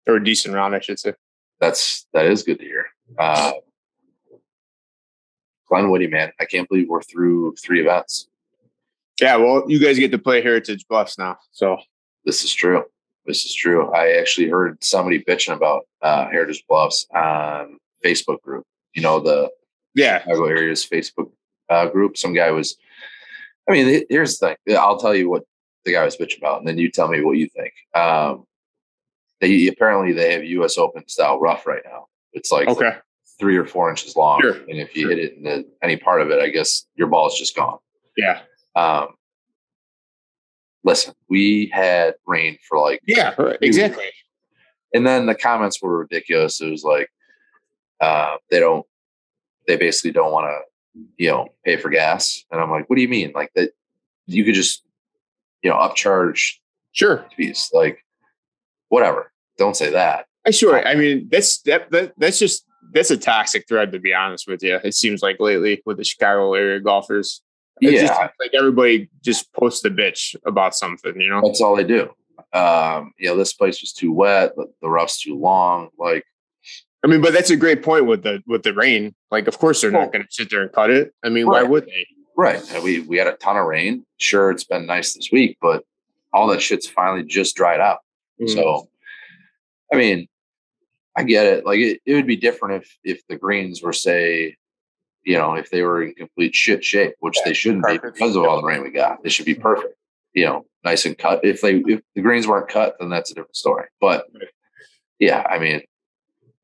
or 0.06 0.16
a 0.16 0.24
decent 0.24 0.54
round, 0.54 0.74
I 0.74 0.80
should 0.80 0.98
say. 0.98 1.12
That's 1.60 2.06
that 2.14 2.24
is 2.26 2.42
good 2.42 2.58
to 2.58 2.64
hear. 2.64 2.86
Uh, 3.18 3.52
Glenwoodie, 5.70 6.10
man, 6.10 6.32
I 6.40 6.46
can't 6.46 6.68
believe 6.68 6.88
we're 6.88 7.02
through 7.02 7.54
three 7.62 7.80
events. 7.80 8.28
Yeah, 9.20 9.36
well, 9.36 9.64
you 9.68 9.78
guys 9.78 9.98
get 9.98 10.10
to 10.12 10.18
play 10.18 10.40
Heritage 10.40 10.86
Bluffs 10.88 11.18
now, 11.18 11.36
so 11.52 11.78
This 12.24 12.42
is 12.42 12.54
true. 12.54 12.84
This 13.26 13.44
is 13.44 13.54
true. 13.54 13.92
I 13.92 14.12
actually 14.12 14.48
heard 14.48 14.82
somebody 14.82 15.22
bitching 15.22 15.54
about 15.54 15.86
uh, 16.00 16.28
Heritage 16.30 16.64
Bluffs 16.68 17.06
on 17.14 17.78
Facebook 18.04 18.40
group. 18.40 18.64
You 18.94 19.02
know 19.02 19.20
the 19.20 19.50
yeah, 19.94 20.20
Chicago 20.20 20.46
area's 20.46 20.88
Facebook 20.88 21.30
uh, 21.70 21.86
group. 21.86 22.16
Some 22.18 22.34
guy 22.34 22.50
was, 22.50 22.76
I 23.68 23.72
mean, 23.72 24.04
here's 24.10 24.38
the 24.38 24.56
thing. 24.66 24.76
I'll 24.76 24.98
tell 24.98 25.14
you 25.14 25.30
what 25.30 25.44
the 25.84 25.92
guy 25.92 26.04
was 26.04 26.16
bitching 26.16 26.38
about, 26.38 26.58
and 26.58 26.68
then 26.68 26.76
you 26.76 26.90
tell 26.90 27.08
me 27.08 27.22
what 27.22 27.38
you 27.38 27.48
think. 27.48 27.72
Um, 27.94 28.44
they 29.40 29.68
apparently 29.68 30.12
they 30.12 30.32
have 30.34 30.44
U.S. 30.44 30.76
Open 30.76 31.08
style 31.08 31.40
rough 31.40 31.66
right 31.66 31.82
now. 31.84 32.06
It's 32.34 32.52
like 32.52 32.68
okay, 32.68 32.96
three 33.38 33.56
or 33.56 33.64
four 33.64 33.88
inches 33.88 34.14
long, 34.16 34.40
Sure, 34.42 34.52
and 34.52 34.78
if 34.78 34.94
you 34.94 35.02
sure. 35.02 35.10
hit 35.10 35.18
it 35.18 35.34
in 35.38 35.44
the, 35.44 35.66
any 35.82 35.96
part 35.96 36.20
of 36.20 36.30
it, 36.30 36.40
I 36.40 36.48
guess 36.50 36.86
your 36.96 37.06
ball 37.08 37.26
is 37.28 37.34
just 37.38 37.56
gone. 37.56 37.78
yeah, 38.16 38.40
Um, 38.76 39.08
listen, 40.84 41.14
we 41.28 41.70
had 41.72 42.14
rain 42.26 42.58
for 42.68 42.78
like 42.78 43.00
yeah, 43.06 43.34
exactly. 43.62 44.04
and 44.94 45.06
then 45.06 45.26
the 45.26 45.34
comments 45.34 45.80
were 45.80 45.98
ridiculous. 45.98 46.60
It 46.60 46.70
was 46.70 46.84
like 46.84 47.08
uh, 48.00 48.36
they 48.50 48.60
don't, 48.60 48.84
they 49.66 49.76
basically 49.76 50.12
don't 50.12 50.32
want 50.32 50.46
to, 50.46 50.58
you 51.16 51.30
know, 51.30 51.48
pay 51.64 51.76
for 51.76 51.90
gas. 51.90 52.44
And 52.50 52.60
I'm 52.60 52.70
like, 52.70 52.88
what 52.88 52.96
do 52.96 53.02
you 53.02 53.08
mean? 53.08 53.32
Like 53.34 53.50
that 53.54 53.70
you 54.26 54.44
could 54.44 54.54
just, 54.54 54.82
you 55.62 55.70
know, 55.70 55.76
upcharge 55.76 56.60
Sure, 56.92 57.24
fees, 57.36 57.70
like 57.72 58.04
whatever. 58.88 59.32
Don't 59.58 59.76
say 59.76 59.90
that. 59.90 60.26
I 60.46 60.50
sure. 60.50 60.86
I 60.86 60.94
mean, 60.94 61.28
that's 61.30 61.58
that, 61.62 61.90
that 61.90 62.12
that's 62.16 62.38
just 62.38 62.64
that's 62.92 63.10
a 63.10 63.16
toxic 63.16 63.68
thread 63.68 63.92
to 63.92 64.00
be 64.00 64.12
honest 64.12 64.48
with 64.48 64.62
you. 64.62 64.78
It 64.82 64.94
seems 64.94 65.22
like 65.22 65.36
lately 65.38 65.82
with 65.86 65.98
the 65.98 66.04
Chicago 66.04 66.54
area 66.54 66.80
golfers, 66.80 67.42
yeah, 67.80 67.92
just 67.92 68.18
like 68.18 68.54
everybody 68.54 69.08
just 69.22 69.52
posts 69.52 69.84
a 69.84 69.90
bitch 69.90 70.34
about 70.44 70.74
something, 70.74 71.20
you 71.20 71.28
know. 71.28 71.42
that's 71.44 71.60
all 71.60 71.76
they 71.76 71.84
do. 71.84 72.10
Um, 72.52 73.12
you 73.18 73.28
know, 73.28 73.36
this 73.36 73.52
place 73.52 73.80
was 73.80 73.92
too 73.92 74.12
wet. 74.12 74.56
The, 74.56 74.66
the 74.82 74.88
rough's 74.88 75.20
too 75.20 75.38
long. 75.38 75.90
Like, 75.96 76.24
I 77.04 77.08
mean, 77.08 77.22
but 77.22 77.32
that's 77.32 77.50
a 77.50 77.56
great 77.56 77.82
point 77.82 78.06
with 78.06 78.22
the 78.22 78.42
with 78.46 78.62
the 78.62 78.74
rain. 78.74 79.14
Like, 79.30 79.48
of 79.48 79.58
course 79.58 79.80
they're 79.80 79.90
not 79.90 80.12
going 80.12 80.24
to 80.24 80.28
sit 80.30 80.50
there 80.50 80.62
and 80.62 80.72
cut 80.72 80.90
it. 80.90 81.14
I 81.24 81.28
mean, 81.30 81.46
why 81.46 81.62
would 81.62 81.86
they? 81.86 82.06
right. 82.40 82.82
We 82.82 83.00
we 83.00 83.18
had 83.18 83.26
a 83.26 83.36
ton 83.36 83.56
of 83.56 83.66
rain. 83.66 84.04
Sure, 84.18 84.50
it's 84.50 84.64
been 84.64 84.86
nice 84.86 85.14
this 85.14 85.30
week, 85.30 85.58
but 85.60 85.84
all 86.32 86.48
that 86.48 86.62
shit's 86.62 86.88
finally 86.88 87.24
just 87.24 87.56
dried 87.56 87.80
out. 87.80 87.98
Mm. 88.40 88.50
So, 88.50 88.88
I 89.92 89.96
mean, 89.96 90.28
I 91.16 91.22
get 91.22 91.46
it. 91.46 91.66
Like, 91.66 91.78
it, 91.78 92.00
it 92.06 92.14
would 92.14 92.26
be 92.26 92.36
different 92.36 92.82
if 92.82 92.98
if 93.04 93.26
the 93.28 93.36
greens 93.36 93.82
were 93.82 93.92
say, 93.92 94.56
you 95.24 95.36
know, 95.36 95.54
if 95.54 95.70
they 95.70 95.82
were 95.82 96.02
in 96.02 96.14
complete 96.14 96.54
shit 96.54 96.84
shape, 96.84 97.14
which 97.20 97.38
they 97.44 97.54
shouldn't 97.54 97.86
be 97.86 97.98
because 97.98 98.36
of 98.36 98.44
all 98.44 98.60
the 98.60 98.66
rain 98.66 98.82
we 98.82 98.90
got. 98.90 99.22
They 99.22 99.30
should 99.30 99.46
be 99.46 99.54
perfect. 99.54 99.94
You 100.32 100.46
know, 100.46 100.66
nice 100.84 101.06
and 101.06 101.18
cut. 101.18 101.44
If 101.44 101.60
they 101.60 101.76
if 101.86 102.00
the 102.14 102.22
greens 102.22 102.46
weren't 102.46 102.68
cut, 102.68 102.96
then 103.00 103.10
that's 103.10 103.30
a 103.30 103.34
different 103.34 103.56
story. 103.56 103.86
But 104.00 104.26
yeah, 105.18 105.46
I 105.48 105.58
mean, 105.58 105.82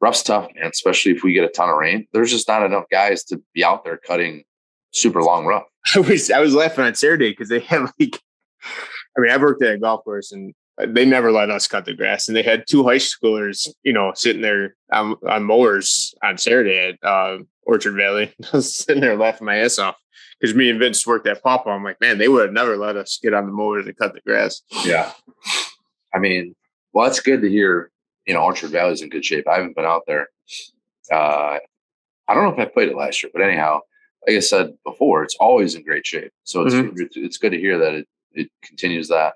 rough's 0.01 0.23
tough, 0.23 0.49
man. 0.55 0.71
Especially 0.71 1.13
if 1.13 1.23
we 1.23 1.33
get 1.33 1.45
a 1.45 1.49
ton 1.49 1.71
of 1.71 1.77
rain. 1.77 2.07
There's 2.13 2.31
just 2.31 2.49
not 2.49 2.65
enough 2.65 2.85
guys 2.91 3.25
to 3.25 3.43
be 3.55 3.65
out 3.65 3.85
there 3.85 3.97
cutting 3.97 4.45
super 4.93 5.23
long 5.23 5.47
rough. 5.47 5.65
I 5.95 6.01
was 6.01 6.31
I 6.31 6.41
was 6.41 6.55
laughing 6.55 6.85
on 6.85 6.95
Saturday 6.95 7.31
because 7.31 7.49
they 7.49 7.61
had 7.61 7.83
like, 7.99 8.21
I 9.17 9.21
mean, 9.21 9.31
I've 9.31 9.41
worked 9.41 9.63
at 9.63 9.75
a 9.75 9.79
golf 9.79 10.05
course 10.05 10.33
and 10.33 10.55
they 10.79 11.07
never 11.07 11.33
let 11.33 11.51
us 11.51 11.67
cut 11.67 11.87
the 11.87 11.95
grass, 11.95 12.29
and 12.29 12.37
they 12.37 12.43
had 12.43 12.65
two 12.69 12.85
high 12.85 12.97
schoolers, 12.97 13.67
you 13.83 13.93
know, 13.93 14.13
sitting 14.15 14.43
there 14.43 14.77
on, 14.93 15.17
on 15.27 15.45
mowers 15.45 16.15
on 16.23 16.37
Saturday 16.37 16.95
at 17.03 17.09
uh, 17.09 17.39
Orchard 17.63 17.97
Valley. 17.97 18.35
I 18.53 18.57
was 18.57 18.75
sitting 18.75 19.01
there 19.01 19.17
laughing 19.17 19.47
my 19.47 19.57
ass 19.57 19.79
off 19.79 19.97
because 20.39 20.55
me 20.55 20.69
and 20.69 20.79
Vince 20.79 21.07
worked 21.07 21.27
at 21.27 21.43
Papa. 21.43 21.71
I'm 21.71 21.83
like, 21.83 22.01
man, 22.01 22.19
they 22.19 22.29
would 22.29 22.43
have 22.43 22.53
never 22.53 22.77
let 22.77 22.97
us 22.97 23.19
get 23.23 23.33
on 23.33 23.47
the 23.47 23.53
mower 23.53 23.83
to 23.83 23.95
cut 23.95 24.13
the 24.13 24.21
grass. 24.21 24.61
Yeah. 24.85 25.13
I 26.15 26.19
mean, 26.19 26.55
well, 26.93 27.07
it's 27.07 27.21
good 27.21 27.41
to 27.41 27.49
hear, 27.49 27.91
you 28.27 28.35
know, 28.35 28.43
Orchard 28.43 28.71
Valley's 28.71 29.03
in 29.03 29.09
good 29.09 29.25
shape. 29.25 29.47
I 29.49 29.57
haven't 29.57 29.77
been 29.77 29.85
out 29.85 30.03
there. 30.07 30.29
Uh, 31.11 31.59
I 32.29 32.35
don't 32.35 32.45
know 32.45 32.53
if 32.53 32.59
I 32.59 32.71
played 32.71 32.89
it 32.89 32.97
last 32.97 33.23
year, 33.23 33.31
but 33.33 33.43
anyhow, 33.43 33.81
like 34.27 34.37
I 34.37 34.41
said 34.41 34.75
before, 34.85 35.23
it's 35.23 35.37
always 35.39 35.75
in 35.77 35.85
great 35.85 36.05
shape. 36.07 36.33
So 36.45 36.63
it's 36.63 36.75
Mhm. 36.75 36.93
it's, 37.01 37.17
it's 37.17 37.39
good 37.39 37.53
to 37.53 37.59
hear 37.61 37.79
that 37.79 37.95
it, 37.95 38.09
it 38.33 38.51
continues 38.63 39.09
that. 39.09 39.35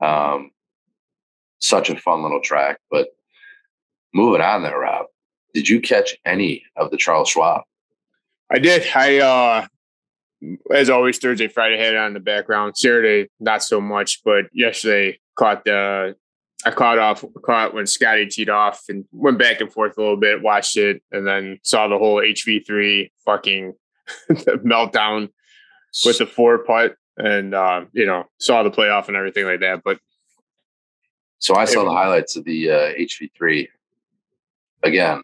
Um, 0.00 0.50
such 1.60 1.88
a 1.90 1.96
fun 1.96 2.22
little 2.22 2.40
track. 2.40 2.78
But 2.90 3.08
moving 4.12 4.40
on 4.42 4.62
there, 4.62 4.78
Rob, 4.78 5.06
did 5.54 5.68
you 5.68 5.80
catch 5.80 6.16
any 6.24 6.64
of 6.76 6.90
the 6.90 6.96
Charles 6.96 7.28
Schwab? 7.28 7.62
I 8.50 8.58
did. 8.58 8.84
I 8.94 9.18
uh 9.20 9.66
as 10.74 10.90
always 10.90 11.18
Thursday, 11.18 11.48
Friday 11.48 11.78
had 11.78 11.94
it 11.94 11.96
on 11.96 12.12
the 12.12 12.20
background. 12.20 12.76
Saturday, 12.76 13.30
not 13.40 13.62
so 13.62 13.80
much, 13.80 14.20
but 14.24 14.44
yesterday 14.52 15.18
caught 15.36 15.64
the 15.64 16.16
I 16.66 16.70
caught 16.70 16.98
off 16.98 17.24
caught 17.44 17.74
when 17.74 17.86
Scottie 17.86 18.26
teed 18.26 18.48
off 18.48 18.84
and 18.88 19.04
went 19.12 19.38
back 19.38 19.60
and 19.60 19.72
forth 19.72 19.96
a 19.98 20.00
little 20.00 20.16
bit, 20.16 20.42
watched 20.42 20.76
it, 20.76 21.02
and 21.12 21.26
then 21.26 21.58
saw 21.62 21.88
the 21.88 21.98
whole 21.98 22.16
HV 22.16 22.66
three 22.66 23.12
fucking 23.24 23.74
meltdown 24.30 25.28
with 26.04 26.18
the 26.18 26.26
four 26.26 26.58
putt 26.64 26.96
and 27.16 27.54
uh, 27.54 27.84
you 27.92 28.06
know, 28.06 28.24
saw 28.38 28.62
the 28.62 28.70
playoff 28.70 29.08
and 29.08 29.16
everything 29.16 29.44
like 29.44 29.60
that. 29.60 29.82
But 29.84 29.98
So 31.38 31.54
I 31.54 31.66
saw 31.66 31.84
the 31.84 31.92
highlights 31.92 32.36
of 32.36 32.44
the 32.44 32.70
uh, 32.70 32.92
HV3. 32.94 33.68
Again, 34.82 35.22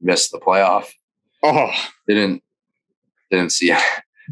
missed 0.00 0.32
the 0.32 0.38
playoff. 0.38 0.90
oh 1.42 1.72
Didn't 2.06 2.42
didn't 3.30 3.52
see 3.52 3.70
it. 3.70 3.82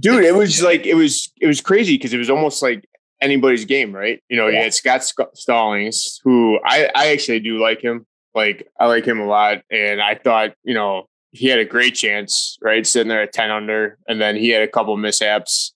dude 0.00 0.24
it 0.24 0.34
was 0.34 0.62
like 0.62 0.86
it 0.86 0.94
was 0.94 1.32
it 1.40 1.46
was 1.46 1.60
crazy 1.60 1.96
because 1.96 2.12
it 2.12 2.18
was 2.18 2.30
almost 2.30 2.62
like 2.62 2.88
anybody's 3.20 3.64
game 3.64 3.92
right? 3.94 4.22
You 4.28 4.36
know 4.36 4.46
you 4.48 4.54
Yeah. 4.54 4.62
had 4.64 4.74
scott 4.74 5.04
Sc- 5.04 5.34
stallings 5.34 6.20
who 6.24 6.58
i 6.64 6.88
i 6.94 7.08
actually 7.08 7.40
do 7.40 7.58
like 7.58 7.80
him. 7.82 8.06
Like 8.34 8.68
i 8.78 8.86
like 8.86 9.04
him 9.04 9.20
a 9.20 9.26
lot. 9.26 9.62
And 9.70 10.00
i 10.00 10.14
thought 10.14 10.54
you 10.64 10.74
know 10.74 11.08
he 11.32 11.48
had 11.48 11.58
a 11.58 11.64
great 11.64 11.94
chance 11.94 12.56
right? 12.62 12.86
Sitting 12.86 13.08
there 13.08 13.22
at 13.22 13.32
10 13.32 13.50
under. 13.50 13.98
And 14.08 14.20
then 14.20 14.34
he 14.36 14.48
had 14.50 14.62
a 14.62 14.68
couple 14.68 14.96
mishaps. 14.96 15.74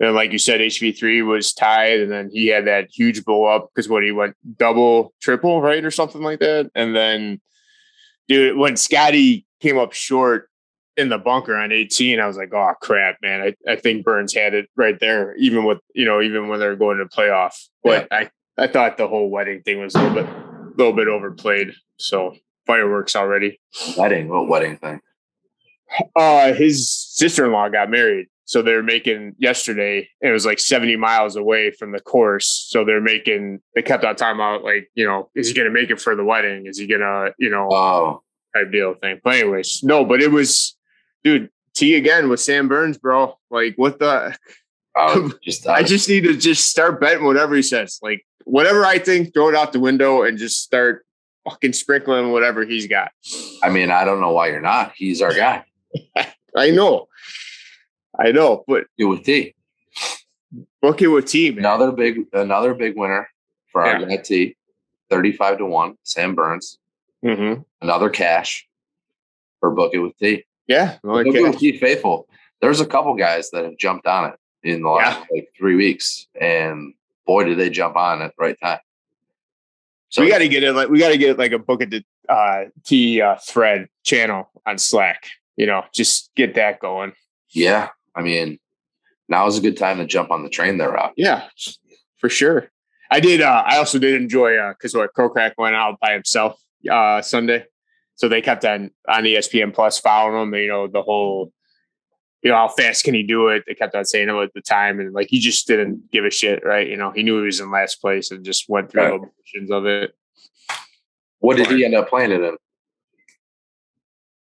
And 0.00 0.14
like 0.14 0.32
you 0.32 0.38
said 0.38 0.60
hv3 0.60 1.24
was 1.26 1.52
tied. 1.52 2.00
And 2.00 2.10
then 2.10 2.30
he 2.32 2.48
had 2.48 2.66
that 2.66 2.88
huge 2.92 3.24
blow 3.24 3.44
up 3.44 3.70
because 3.74 3.88
what 3.88 4.02
he 4.02 4.10
went 4.12 4.34
double 4.58 5.12
triple 5.22 5.62
right? 5.62 5.84
Or 5.84 5.90
something 5.90 6.22
like 6.22 6.40
that. 6.40 6.70
And 6.74 6.94
then 6.96 7.40
dude 8.28 8.56
when 8.56 8.76
Scottie 8.76 9.46
came 9.60 9.78
up 9.78 9.92
short 9.92 10.48
in 10.96 11.08
the 11.08 11.18
bunker 11.18 11.56
on 11.56 11.72
18, 11.72 12.20
I 12.20 12.26
was 12.26 12.36
like, 12.36 12.52
oh 12.52 12.72
crap, 12.80 13.16
man. 13.22 13.40
I, 13.40 13.72
I 13.72 13.76
think 13.76 14.04
Burns 14.04 14.34
had 14.34 14.54
it 14.54 14.68
right 14.76 14.98
there, 15.00 15.34
even 15.36 15.64
with 15.64 15.78
you 15.94 16.04
know, 16.04 16.20
even 16.20 16.48
when 16.48 16.60
they're 16.60 16.76
going 16.76 16.98
to 16.98 17.06
playoff. 17.06 17.54
But 17.82 18.08
I, 18.12 18.30
I 18.58 18.66
thought 18.66 18.96
the 18.96 19.08
whole 19.08 19.30
wedding 19.30 19.62
thing 19.62 19.80
was 19.80 19.94
a 19.94 20.02
little 20.02 20.14
bit 20.14 20.26
a 20.26 20.72
little 20.76 20.92
bit 20.92 21.08
overplayed. 21.08 21.72
So 21.98 22.34
fireworks 22.66 23.16
already. 23.16 23.60
Wedding, 23.96 24.28
what 24.28 24.48
wedding 24.48 24.76
thing? 24.76 25.00
Uh 26.14 26.52
his 26.52 26.90
sister-in-law 26.90 27.70
got 27.70 27.90
married. 27.90 28.28
So 28.44 28.62
they're 28.62 28.82
making 28.82 29.36
yesterday, 29.38 30.08
it 30.20 30.30
was 30.30 30.44
like 30.44 30.58
70 30.58 30.96
miles 30.96 31.36
away 31.36 31.70
from 31.70 31.92
the 31.92 32.00
course. 32.00 32.66
So 32.68 32.84
they're 32.84 33.00
making 33.00 33.60
they 33.74 33.82
kept 33.82 34.04
on 34.04 34.16
talking 34.16 34.36
about 34.36 34.64
like, 34.64 34.90
you 34.94 35.06
know, 35.06 35.30
is 35.34 35.48
he 35.48 35.54
gonna 35.54 35.70
make 35.70 35.90
it 35.90 36.00
for 36.00 36.16
the 36.16 36.24
wedding? 36.24 36.66
Is 36.66 36.76
he 36.78 36.86
gonna, 36.86 37.30
you 37.38 37.48
know, 37.50 37.68
Oh, 37.70 38.22
type 38.54 38.72
deal 38.72 38.94
thing. 38.94 39.20
But 39.22 39.36
anyways, 39.36 39.82
no, 39.82 40.04
but 40.04 40.20
it 40.20 40.30
was, 40.32 40.76
dude. 41.24 41.50
T 41.74 41.94
again 41.94 42.28
with 42.28 42.40
Sam 42.40 42.68
Burns, 42.68 42.98
bro. 42.98 43.38
Like, 43.50 43.74
what 43.76 43.98
the? 43.98 44.36
oh 44.96 45.30
just 45.42 45.66
I 45.68 45.82
just 45.82 46.08
need 46.08 46.24
to 46.24 46.36
just 46.36 46.68
start 46.68 47.00
betting 47.00 47.24
whatever 47.24 47.54
he 47.54 47.62
says. 47.62 47.98
Like, 48.02 48.26
whatever 48.44 48.84
I 48.84 48.98
think, 48.98 49.32
throw 49.32 49.48
it 49.48 49.54
out 49.54 49.72
the 49.72 49.80
window 49.80 50.22
and 50.22 50.36
just 50.36 50.62
start 50.62 51.06
fucking 51.48 51.72
sprinkling 51.72 52.32
whatever 52.32 52.64
he's 52.64 52.86
got. 52.86 53.12
I 53.62 53.70
mean, 53.70 53.90
I 53.90 54.04
don't 54.04 54.20
know 54.20 54.32
why 54.32 54.48
you're 54.48 54.60
not. 54.60 54.92
He's 54.96 55.22
our 55.22 55.32
guy. 55.32 55.64
I 56.56 56.70
know, 56.70 57.06
I 58.18 58.32
know, 58.32 58.64
but 58.66 58.84
You 58.96 59.08
with 59.08 59.22
T. 59.24 59.54
book 60.82 61.00
it 61.00 61.06
with 61.08 61.26
T, 61.26 61.50
man. 61.50 61.60
Another 61.60 61.92
big, 61.92 62.18
another 62.32 62.74
big 62.74 62.96
winner 62.96 63.28
for 63.70 63.84
our 63.86 64.00
Yeah. 64.00 64.06
guy 64.16 64.22
T. 64.22 64.56
Thirty-five 65.08 65.58
to 65.58 65.66
one. 65.66 65.96
Sam 66.02 66.34
Burns. 66.34 66.78
Mm-hmm. 67.24 67.62
Another 67.80 68.10
cash 68.10 68.68
for 69.60 69.70
book 69.70 69.92
it 69.94 69.98
with 69.98 70.16
T. 70.18 70.44
Yeah, 70.70 70.98
Book 71.02 71.26
it 71.26 71.30
okay. 71.30 71.42
with 71.42 71.58
T 71.58 71.76
faithful. 71.78 72.28
There's 72.60 72.80
a 72.80 72.86
couple 72.86 73.12
guys 73.16 73.50
that 73.50 73.64
have 73.64 73.76
jumped 73.76 74.06
on 74.06 74.30
it 74.30 74.38
in 74.62 74.82
the 74.82 74.88
last 74.88 75.26
like 75.32 75.48
three 75.58 75.74
weeks, 75.74 76.28
and 76.40 76.94
boy, 77.26 77.42
did 77.42 77.58
they 77.58 77.70
jump 77.70 77.96
on 77.96 78.22
at 78.22 78.36
the 78.36 78.40
right 78.40 78.56
time. 78.62 78.78
So 80.10 80.22
we 80.22 80.28
got 80.28 80.38
to 80.38 80.48
get 80.48 80.62
it. 80.62 80.72
Like, 80.72 80.88
we 80.88 81.00
got 81.00 81.08
to 81.08 81.18
get 81.18 81.38
like 81.38 81.50
a 81.50 81.58
book 81.58 81.82
at 81.82 81.90
the 81.90 82.04
uh, 82.28 82.66
T 82.84 83.20
uh, 83.20 83.34
thread 83.44 83.88
channel 84.04 84.48
on 84.64 84.78
Slack. 84.78 85.24
You 85.56 85.66
know, 85.66 85.82
just 85.92 86.32
get 86.36 86.54
that 86.54 86.78
going. 86.78 87.14
yeah, 87.50 87.88
I 88.14 88.22
mean, 88.22 88.60
now 89.28 89.48
is 89.48 89.58
a 89.58 89.60
good 89.60 89.76
time 89.76 89.98
to 89.98 90.06
jump 90.06 90.30
on 90.30 90.44
the 90.44 90.48
train 90.48 90.78
there, 90.78 90.92
Rob. 90.92 91.14
Yeah, 91.16 91.48
for 92.18 92.28
sure. 92.28 92.70
I 93.10 93.18
did. 93.18 93.42
Uh, 93.42 93.64
I 93.66 93.78
also 93.78 93.98
did 93.98 94.20
enjoy 94.20 94.56
because 94.68 94.94
what 94.94 95.12
Kokrak 95.14 95.54
went 95.58 95.74
out 95.74 95.98
by 95.98 96.12
himself 96.12 96.62
uh, 96.88 97.22
Sunday, 97.22 97.64
so 98.20 98.28
they 98.28 98.42
kept 98.42 98.66
on 98.66 98.90
on 99.08 99.24
ESPN 99.24 99.72
Plus 99.72 99.98
following 99.98 100.42
him. 100.42 100.54
You 100.54 100.68
know 100.68 100.86
the 100.86 101.00
whole, 101.00 101.54
you 102.42 102.50
know 102.50 102.56
how 102.56 102.68
fast 102.68 103.02
can 103.02 103.14
he 103.14 103.22
do 103.22 103.48
it? 103.48 103.64
They 103.66 103.72
kept 103.72 103.94
on 103.94 104.04
saying 104.04 104.28
it 104.28 104.34
at 104.34 104.52
the 104.52 104.60
time, 104.60 105.00
and 105.00 105.14
like 105.14 105.28
he 105.30 105.38
just 105.38 105.66
didn't 105.66 106.10
give 106.10 106.26
a 106.26 106.30
shit, 106.30 106.62
right? 106.62 106.86
You 106.86 106.98
know 106.98 107.12
he 107.12 107.22
knew 107.22 107.38
he 107.38 107.46
was 107.46 107.60
in 107.60 107.70
last 107.70 107.96
place 108.02 108.30
and 108.30 108.44
just 108.44 108.68
went 108.68 108.90
through 108.90 109.02
Right. 109.02 109.20
the 109.22 109.26
motions 109.56 109.70
of 109.70 109.86
it. 109.86 110.14
What 111.38 111.56
did 111.56 111.68
he 111.68 111.82
end 111.82 111.94
up 111.94 112.10
playing 112.10 112.32
it 112.32 112.42
in? 112.42 112.56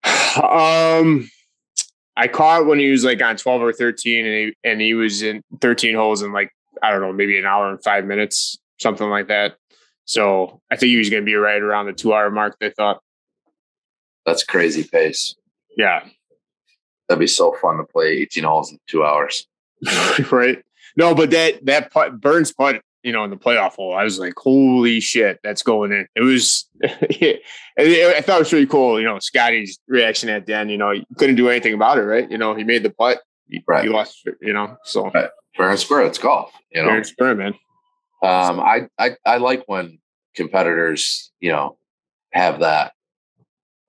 Um, 0.42 1.30
I 2.16 2.26
caught 2.26 2.66
when 2.66 2.78
he 2.80 2.90
was 2.90 3.04
like 3.04 3.22
on 3.22 3.36
twelve 3.36 3.62
or 3.62 3.72
thirteen, 3.72 4.26
and 4.26 4.34
he 4.34 4.56
and 4.64 4.80
he 4.80 4.94
was 4.94 5.22
in 5.22 5.40
thirteen 5.60 5.94
holes 5.94 6.22
in 6.22 6.32
like 6.32 6.50
I 6.82 6.90
don't 6.90 7.00
know, 7.00 7.12
maybe 7.12 7.38
an 7.38 7.46
hour 7.46 7.70
and 7.70 7.80
five 7.84 8.06
minutes, 8.06 8.58
something 8.80 9.08
like 9.08 9.28
that. 9.28 9.54
So 10.04 10.60
I 10.68 10.74
think 10.76 10.90
he 10.90 10.96
was 10.96 11.10
going 11.10 11.22
to 11.22 11.24
be 11.24 11.36
right 11.36 11.62
around 11.62 11.86
the 11.86 11.92
two 11.92 12.12
hour 12.12 12.28
mark. 12.28 12.56
They 12.58 12.70
thought, 12.70 13.00
That's 14.26 14.44
crazy 14.44 14.84
pace. 14.84 15.34
yeah, 15.76 16.04
That'd 17.08 17.20
be 17.20 17.26
so 17.26 17.54
fun 17.60 17.76
to 17.78 17.84
play 17.84 18.06
18 18.18 18.44
holes 18.44 18.70
in 18.72 18.78
two 18.86 19.04
hours. 19.04 19.46
right. 20.30 20.62
No, 20.96 21.14
but 21.14 21.30
that 21.30 21.64
that 21.66 21.90
putt, 21.90 22.20
Burns 22.20 22.52
putt, 22.52 22.80
you 23.02 23.12
know, 23.12 23.24
in 23.24 23.30
the 23.30 23.36
playoff 23.36 23.72
hole, 23.74 23.94
I 23.94 24.04
was 24.04 24.18
like, 24.18 24.34
holy 24.36 25.00
shit, 25.00 25.40
that's 25.42 25.62
going 25.62 25.90
in. 25.92 26.06
It 26.14 26.20
was, 26.20 26.68
I 26.84 28.20
thought 28.20 28.36
it 28.36 28.38
was 28.38 28.52
really 28.52 28.66
cool. 28.66 29.00
You 29.00 29.06
know, 29.06 29.18
Scottie's 29.18 29.78
reaction 29.88 30.28
at 30.28 30.46
the 30.46 30.54
end. 30.54 30.70
You 30.70 30.78
know, 30.78 30.92
he 30.92 31.04
couldn't 31.18 31.36
do 31.36 31.48
anything 31.48 31.74
about 31.74 31.98
it, 31.98 32.02
right? 32.02 32.30
You 32.30 32.38
know, 32.38 32.54
he 32.54 32.62
made 32.64 32.82
the 32.84 32.90
putt, 32.90 33.20
he, 33.48 33.62
Right. 33.66 33.84
he 33.84 33.90
lost. 33.90 34.26
You 34.40 34.52
know, 34.52 34.76
so 34.84 35.10
Right. 35.10 35.28
Fair 35.56 35.70
and 35.70 35.78
square. 35.78 36.06
It's 36.06 36.18
golf. 36.18 36.52
You 36.70 36.82
know. 36.82 36.88
fair 36.88 36.96
and 36.98 37.06
square, 37.06 37.34
man. 37.34 37.54
Um, 38.22 38.60
I, 38.60 38.86
I 38.98 39.16
I 39.26 39.36
like 39.38 39.64
when 39.66 39.98
competitors, 40.36 41.32
you 41.40 41.50
know, 41.50 41.76
have 42.32 42.60
that. 42.60 42.92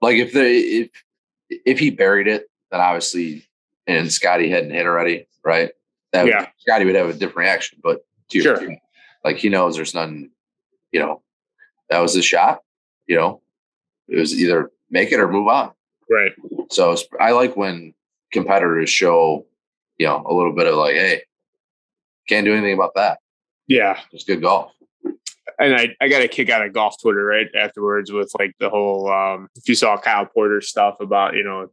Like 0.04 0.18
if 0.18 0.34
they 0.34 0.58
if 0.58 0.90
if 1.50 1.80
he 1.80 1.90
buried 1.90 2.28
it, 2.28 2.50
then 2.72 2.82
obviously, 2.82 3.48
and 3.88 4.12
Scottie 4.12 4.50
hadn't 4.50 4.72
hit 4.72 4.86
already, 4.86 5.28
right? 5.44 5.72
That 6.12 6.26
would- 6.26 6.34
Yeah. 6.34 6.48
Scottie 6.58 6.84
would 6.86 6.96
have 6.96 7.08
a 7.10 7.14
different 7.14 7.38
reaction. 7.38 7.80
But 7.82 8.06
to 8.30 8.38
your 8.40 8.58
Sure. 8.58 8.66
point, 8.68 8.80
like 9.24 9.38
he 9.38 9.48
knows 9.50 9.76
there's 9.76 9.94
nothing 9.96 10.30
you 10.92 11.00
know, 11.00 11.24
that 11.90 12.00
was 12.00 12.14
the 12.14 12.22
shot. 12.22 12.62
You 13.08 13.16
know, 13.16 13.42
it 14.08 14.20
was 14.20 14.40
either 14.40 14.72
make 14.92 15.12
it 15.12 15.20
or 15.20 15.28
move 15.28 15.48
on. 15.48 15.72
Right. 16.10 16.34
So 16.70 16.96
I 17.20 17.32
like 17.32 17.56
when 17.58 17.94
competitors 18.32 18.90
show, 18.92 19.46
you 19.98 20.06
know, 20.06 20.22
a 20.26 20.34
little 20.34 20.54
bit 20.54 20.68
of 20.68 20.76
like, 20.76 20.96
hey, 20.96 21.24
can't 22.28 22.46
do 22.46 22.54
anything 22.54 22.74
about 22.76 22.94
that. 22.96 23.20
Yeah. 23.68 24.00
It's 24.12 24.24
good 24.24 24.42
golf. 24.42 24.72
And 25.60 25.76
I, 25.76 25.96
I 26.00 26.08
got 26.08 26.22
a 26.22 26.28
kick 26.28 26.50
out 26.50 26.66
of 26.66 26.74
golf 26.74 26.96
Twitter 27.02 27.24
right 27.24 27.48
afterwards 27.56 28.12
with 28.12 28.32
like 28.40 28.56
the 28.60 28.70
whole 28.70 29.12
um 29.12 29.50
if 29.56 29.68
you 29.68 29.76
saw 29.76 29.98
Kyle 29.98 30.26
Porter 30.26 30.62
stuff 30.62 30.96
about, 31.00 31.36
you 31.36 31.44
know, 31.44 31.70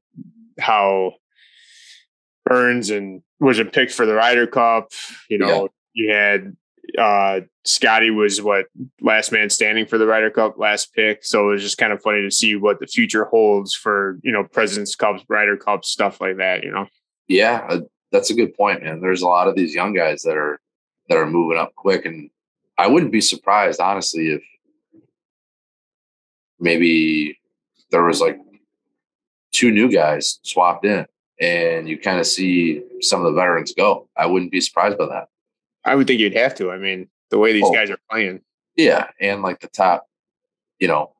how 0.58 1.14
Burns 2.44 2.90
and 2.90 3.22
wasn't 3.38 3.72
picked 3.72 3.92
for 3.92 4.06
the 4.06 4.14
Ryder 4.14 4.46
Cup. 4.46 4.90
You 5.28 5.38
know, 5.38 5.68
yeah. 5.94 6.04
you 6.04 6.12
had 6.12 6.56
uh 6.98 7.40
Scottie 7.64 8.10
was 8.10 8.42
what 8.42 8.66
last 9.00 9.32
man 9.32 9.50
standing 9.50 9.86
for 9.86 9.98
the 9.98 10.06
Ryder 10.06 10.30
Cup 10.30 10.58
last 10.58 10.94
pick. 10.94 11.24
So 11.24 11.48
it 11.48 11.52
was 11.52 11.62
just 11.62 11.78
kind 11.78 11.92
of 11.92 12.02
funny 12.02 12.22
to 12.22 12.30
see 12.30 12.56
what 12.56 12.80
the 12.80 12.86
future 12.86 13.26
holds 13.26 13.74
for, 13.74 14.18
you 14.22 14.32
know, 14.32 14.44
President's 14.44 14.96
Cups, 14.96 15.22
Ryder 15.28 15.56
Cups, 15.56 15.90
stuff 15.90 16.20
like 16.20 16.38
that, 16.38 16.64
you 16.64 16.72
know. 16.72 16.86
Yeah, 17.28 17.66
uh, 17.68 17.80
that's 18.10 18.30
a 18.30 18.34
good 18.34 18.54
point, 18.56 18.82
man. 18.82 19.00
There's 19.00 19.22
a 19.22 19.28
lot 19.28 19.46
of 19.46 19.54
these 19.54 19.74
young 19.74 19.94
guys 19.94 20.22
that 20.22 20.36
are 20.36 20.60
that 21.08 21.18
are 21.18 21.26
moving 21.26 21.58
up 21.58 21.74
quick 21.76 22.06
and 22.06 22.30
I 22.80 22.86
wouldn't 22.86 23.12
be 23.12 23.20
surprised 23.20 23.78
honestly 23.78 24.28
if 24.28 24.42
maybe 26.58 27.38
there 27.90 28.02
was 28.02 28.22
like 28.22 28.38
two 29.52 29.70
new 29.70 29.92
guys 29.92 30.38
swapped 30.44 30.86
in 30.86 31.04
and 31.38 31.86
you 31.86 31.98
kind 31.98 32.18
of 32.18 32.26
see 32.26 32.82
some 33.02 33.20
of 33.20 33.26
the 33.26 33.38
veterans 33.38 33.74
go. 33.74 34.08
I 34.16 34.24
wouldn't 34.24 34.50
be 34.50 34.62
surprised 34.62 34.96
by 34.96 35.06
that. 35.06 35.28
I 35.84 35.94
would 35.94 36.06
think 36.06 36.20
you'd 36.20 36.34
have 36.34 36.54
to. 36.54 36.70
I 36.70 36.78
mean, 36.78 37.08
the 37.28 37.36
way 37.36 37.52
these 37.52 37.64
oh, 37.66 37.72
guys 37.72 37.90
are 37.90 37.98
playing. 38.10 38.40
Yeah, 38.76 39.08
and 39.20 39.42
like 39.42 39.60
the 39.60 39.68
top, 39.68 40.06
you 40.78 40.88
know, 40.88 41.12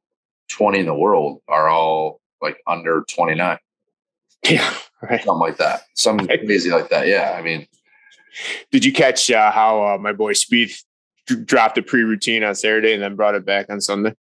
twenty 0.48 0.78
in 0.78 0.86
the 0.86 0.94
world 0.94 1.42
are 1.46 1.68
all 1.68 2.22
like 2.40 2.62
under 2.66 3.04
twenty 3.08 3.34
nine. 3.34 3.58
Yeah, 4.48 4.74
right. 5.02 5.22
Something 5.22 5.38
like 5.38 5.58
that. 5.58 5.82
Something 5.94 6.26
right. 6.26 6.42
crazy 6.46 6.70
like 6.70 6.88
that. 6.88 7.06
Yeah, 7.06 7.36
I 7.38 7.42
mean. 7.42 7.66
Did 8.70 8.86
you 8.86 8.92
catch 8.92 9.30
uh, 9.30 9.50
how 9.52 9.84
uh, 9.84 9.98
my 9.98 10.14
boy 10.14 10.32
Speed 10.32 10.72
dropped 11.36 11.78
a 11.78 11.82
pre 11.82 12.02
routine 12.02 12.44
on 12.44 12.54
Saturday 12.54 12.92
and 12.92 13.02
then 13.02 13.16
brought 13.16 13.34
it 13.34 13.44
back 13.44 13.66
on 13.70 13.80
Sunday? 13.80 14.14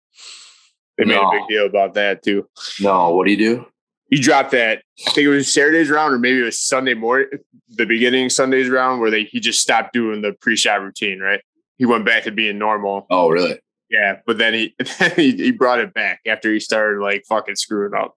They 0.96 1.04
made 1.04 1.14
no. 1.14 1.28
a 1.28 1.32
big 1.32 1.48
deal 1.48 1.66
about 1.66 1.94
that 1.94 2.22
too. 2.22 2.48
No, 2.80 3.14
what 3.14 3.26
do 3.26 3.30
you 3.30 3.38
do? 3.38 3.66
You 4.10 4.22
dropped 4.22 4.50
that. 4.52 4.82
I 5.06 5.10
think 5.10 5.26
it 5.26 5.28
was 5.28 5.52
Saturday's 5.52 5.90
round, 5.90 6.14
or 6.14 6.18
maybe 6.18 6.40
it 6.40 6.44
was 6.44 6.58
Sunday 6.58 6.94
morning, 6.94 7.28
the 7.68 7.84
beginning 7.84 8.30
Sunday's 8.30 8.68
round, 8.68 9.00
where 9.00 9.10
they 9.10 9.24
he 9.24 9.38
just 9.38 9.60
stopped 9.60 9.92
doing 9.92 10.22
the 10.22 10.32
pre-shot 10.40 10.82
routine. 10.82 11.20
Right, 11.20 11.40
he 11.76 11.84
went 11.84 12.04
back 12.04 12.24
to 12.24 12.32
being 12.32 12.58
normal. 12.58 13.06
Oh, 13.10 13.28
really? 13.28 13.60
Yeah, 13.90 14.20
but 14.26 14.38
then 14.38 14.54
he 14.54 14.74
then 14.98 15.12
he, 15.12 15.32
he 15.32 15.50
brought 15.50 15.78
it 15.78 15.94
back 15.94 16.20
after 16.26 16.52
he 16.52 16.60
started 16.60 17.00
like 17.00 17.24
fucking 17.28 17.56
screwing 17.56 17.94
up. 17.94 18.16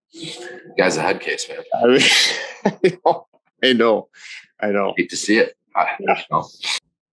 Guy's 0.77 0.97
a 0.97 1.01
head 1.01 1.19
case, 1.19 1.47
man. 1.49 1.59
I, 2.65 2.77
mean, 2.81 2.97
I 3.63 3.73
know, 3.73 4.09
I 4.59 4.71
know. 4.71 4.93
Hate 4.97 5.09
to 5.09 5.17
see 5.17 5.37
it. 5.37 5.55
I, 5.75 5.87
yeah. 5.99 6.41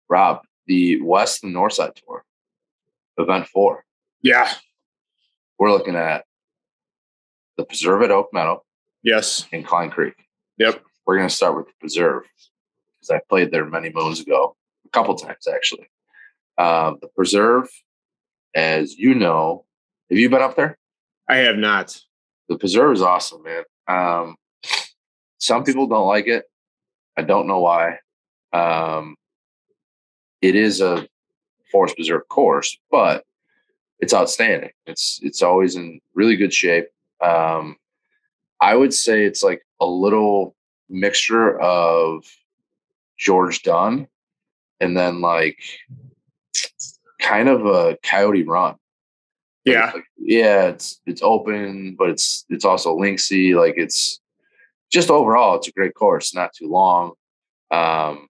Rob, 0.08 0.40
the 0.68 1.00
West 1.02 1.42
and 1.42 1.52
North 1.52 1.72
Side 1.72 1.96
tour, 1.96 2.25
event 3.16 3.48
four. 3.48 3.84
Yeah, 4.22 4.48
we're 5.58 5.72
looking 5.72 5.96
at 5.96 6.25
the 7.56 7.64
preserve 7.64 8.02
at 8.02 8.10
Oak 8.10 8.28
Meadow. 8.32 8.62
Yes. 9.02 9.46
In 9.52 9.62
Klein 9.62 9.90
Creek. 9.90 10.14
Yep. 10.58 10.82
We're 11.04 11.16
going 11.16 11.28
to 11.28 11.34
start 11.34 11.56
with 11.56 11.66
the 11.66 11.72
preserve 11.80 12.25
because 13.00 13.10
I 13.10 13.20
played 13.28 13.50
there 13.50 13.64
many 13.64 13.90
moons 13.92 14.20
ago, 14.20 14.56
a 14.87 14.88
couple 14.90 15.14
times 15.16 15.46
actually. 15.46 15.88
Uh, 16.56 16.94
the 17.00 17.08
preserve, 17.08 17.68
as 18.54 18.96
you 18.96 19.14
know, 19.14 19.64
have 20.10 20.18
you 20.18 20.28
been 20.30 20.42
up 20.42 20.56
there? 20.56 20.78
I 21.28 21.37
have 21.37 21.56
not. 21.56 21.98
The 22.48 22.58
preserve 22.58 22.92
is 22.92 23.02
awesome, 23.02 23.42
man. 23.42 23.62
Um, 23.87 24.37
some 25.38 25.64
people 25.64 25.87
don't 25.87 26.07
like 26.07 26.26
it. 26.26 26.44
I 27.16 27.22
don't 27.22 27.46
know 27.46 27.61
why. 27.61 27.98
Um, 28.52 29.16
it 30.42 30.55
is 30.55 30.81
a 30.81 31.07
forest 31.70 31.96
preserve 31.96 32.29
course, 32.29 32.79
but 32.90 33.24
it's 34.01 34.14
outstanding. 34.14 34.70
It's 34.87 35.20
it's 35.22 35.42
always 35.42 35.77
in 35.77 36.01
really 36.14 36.37
good 36.37 36.53
shape. 36.53 36.87
Um, 37.20 37.77
I 38.61 38.74
would 38.74 38.94
say 38.94 39.24
it's 39.24 39.42
like 39.42 39.62
a 39.81 39.87
little 39.87 40.55
mixture 40.88 41.59
of 41.61 42.24
George 43.16 43.62
Dunne 43.62 44.09
and 44.81 44.96
then 44.96 45.20
like 45.20 45.59
kind 47.20 47.48
of 47.48 47.66
a 47.66 47.98
coyote 48.03 48.44
run. 48.44 48.77
Yeah. 49.64 49.90
Like, 49.94 50.05
yeah, 50.16 50.68
it's 50.68 51.01
it's 51.07 51.22
open, 51.22 51.96
but 51.98 52.11
it's 52.11 52.44
it's 52.48 52.64
also 52.64 52.96
linksy. 52.96 53.55
Like 53.55 53.74
it's 53.77 54.20
just 54.90 55.11
overall, 55.11 55.57
it's 55.57 55.68
a 55.68 55.72
great 55.72 55.94
course, 55.94 56.35
not 56.35 56.53
too 56.53 56.68
long. 56.68 57.12
Um 57.70 58.28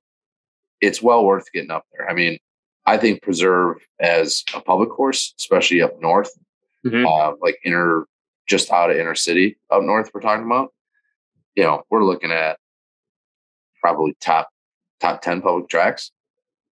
it's 0.81 1.03
well 1.03 1.25
worth 1.25 1.51
getting 1.53 1.71
up 1.71 1.85
there. 1.93 2.09
I 2.09 2.14
mean, 2.14 2.38
I 2.87 2.97
think 2.97 3.23
preserve 3.23 3.79
as 4.01 4.45
a 4.55 4.61
public 4.61 4.91
course, 4.91 5.35
especially 5.38 5.83
up 5.83 6.01
north, 6.01 6.31
mm-hmm. 6.85 7.07
uh, 7.07 7.37
like 7.41 7.59
inner 7.64 8.07
just 8.49 8.73
out 8.73 8.91
of 8.91 8.97
inner 8.97 9.14
city 9.14 9.59
up 9.71 9.83
north 9.83 10.11
we're 10.12 10.21
talking 10.21 10.47
about 10.47 10.73
you 11.55 11.62
know 11.62 11.83
we're 11.91 12.05
looking 12.05 12.33
at 12.33 12.59
probably 13.81 14.17
top 14.21 14.49
top 15.01 15.21
10 15.23 15.43
public 15.43 15.69
tracks 15.69 16.11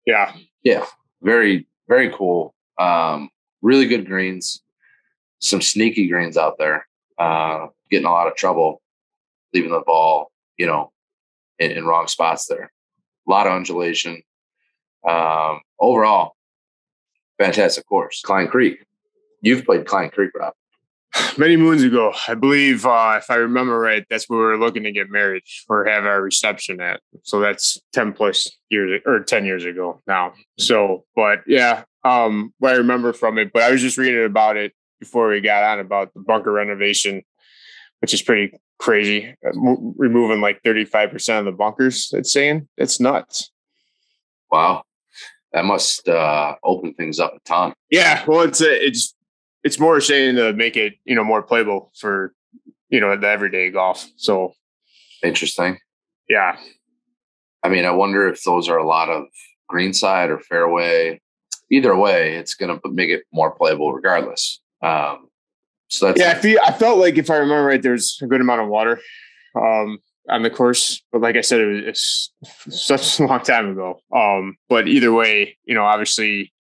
yeah 0.05 0.33
yeah 0.63 0.85
very 1.21 1.67
very 1.87 2.11
cool 2.11 2.53
um 2.77 3.29
really 3.61 3.87
good 3.87 4.05
greens 4.05 4.61
some 5.39 5.61
sneaky 5.61 6.07
greens 6.07 6.37
out 6.37 6.57
there 6.57 6.87
uh 7.17 7.67
getting 7.89 8.07
a 8.07 8.11
lot 8.11 8.27
of 8.27 8.35
trouble 8.35 8.81
leaving 9.53 9.71
the 9.71 9.83
ball 9.85 10.31
you 10.57 10.65
know 10.65 10.91
in, 11.59 11.71
in 11.71 11.85
wrong 11.85 12.07
spots 12.07 12.47
there 12.47 12.71
a 13.27 13.31
lot 13.31 13.47
of 13.47 13.53
undulation 13.53 14.21
um 15.07 15.59
overall 15.79 16.35
fantastic 17.37 17.85
course 17.85 18.21
klein 18.21 18.47
creek 18.47 18.85
you've 19.41 19.65
played 19.65 19.85
klein 19.85 20.09
creek 20.09 20.31
rob 20.35 20.53
many 21.37 21.55
moons 21.55 21.83
ago. 21.83 22.13
I 22.27 22.33
believe, 22.33 22.85
uh, 22.85 23.15
if 23.17 23.29
I 23.29 23.35
remember 23.35 23.79
right, 23.79 24.05
that's 24.09 24.29
where 24.29 24.39
we 24.39 24.45
were 24.45 24.57
looking 24.57 24.83
to 24.83 24.91
get 24.91 25.09
married 25.09 25.43
or 25.69 25.85
have 25.85 26.05
our 26.05 26.21
reception 26.21 26.81
at. 26.81 27.01
So 27.23 27.39
that's 27.39 27.79
10 27.93 28.13
plus 28.13 28.49
years 28.69 29.01
or 29.05 29.19
10 29.21 29.45
years 29.45 29.65
ago 29.65 30.01
now. 30.07 30.33
So, 30.57 31.05
but 31.15 31.41
yeah, 31.47 31.83
um, 32.03 32.53
what 32.59 32.73
I 32.73 32.77
remember 32.77 33.13
from 33.13 33.37
it, 33.37 33.51
but 33.53 33.63
I 33.63 33.71
was 33.71 33.81
just 33.81 33.97
reading 33.97 34.25
about 34.25 34.57
it 34.57 34.73
before 34.99 35.29
we 35.29 35.41
got 35.41 35.63
on 35.63 35.79
about 35.79 36.13
the 36.13 36.21
bunker 36.21 36.51
renovation, 36.51 37.21
which 38.03 38.13
is 38.13 38.21
pretty 38.21 38.51
crazy. 38.79 39.33
Uh, 39.45 39.51
removing 39.95 40.41
like 40.41 40.61
35% 40.61 41.39
of 41.39 41.45
the 41.45 41.53
bunkers, 41.53 42.09
it's 42.11 42.33
saying 42.33 42.67
it's 42.75 42.99
nuts. 42.99 43.49
Wow. 44.51 44.83
That 45.53 45.63
must 45.63 46.09
uh, 46.09 46.55
open 46.65 46.95
things 46.95 47.17
up 47.17 47.33
a 47.33 47.39
ton. 47.45 47.71
Yeah, 47.89 48.25
well, 48.27 48.41
it's 48.41 48.59
a, 48.59 48.85
it's 48.85 49.15
it's 49.63 49.79
more 49.79 50.01
saying 50.01 50.35
to 50.35 50.51
make 50.51 50.75
it 50.75 50.95
you 51.05 51.15
know 51.15 51.23
more 51.23 51.41
playable 51.41 51.93
for 51.97 52.33
you 52.89 52.99
know 52.99 53.15
the 53.15 53.29
everyday 53.29 53.69
golf. 53.69 54.05
So 54.17 54.51
interesting. 55.23 55.77
Yeah. 56.27 56.57
I 57.63 57.69
mean, 57.69 57.85
I 57.85 57.91
wonder 57.91 58.27
if 58.27 58.43
those 58.43 58.67
are 58.67 58.77
a 58.77 58.85
lot 58.85 59.07
of 59.07 59.27
greenside 59.69 60.29
or 60.29 60.39
fairway. 60.39 61.21
Either 61.71 61.95
way, 61.95 62.35
it's 62.35 62.53
going 62.53 62.77
to 62.77 62.89
make 62.89 63.09
it 63.09 63.23
more 63.31 63.51
playable 63.51 63.93
regardless. 63.93 64.59
Um, 64.81 65.29
so 65.93 66.07
that's 66.07 66.19
yeah. 66.19 66.31
I 66.31 66.33
feel 66.33 66.59
I 66.65 66.71
felt 66.71 66.97
like 66.97 67.17
if 67.17 67.29
I 67.29 67.35
remember 67.35 67.65
right, 67.65 67.81
there's 67.81 68.17
a 68.21 68.25
good 68.25 68.41
amount 68.41 68.61
of 68.61 68.67
water 68.67 68.99
um, 69.55 69.99
on 70.27 70.41
the 70.41 70.49
course, 70.49 71.03
but 71.11 71.21
like 71.21 71.35
I 71.35 71.41
said, 71.41 71.61
it 71.61 71.67
was 71.67 72.31
it's 72.41 72.85
such 72.85 73.19
a 73.19 73.27
long 73.27 73.41
time 73.41 73.69
ago. 73.69 73.99
Um, 74.11 74.57
but 74.69 74.87
either 74.87 75.13
way, 75.13 75.55
you 75.65 75.75
know, 75.75 75.83
obviously 75.83 76.51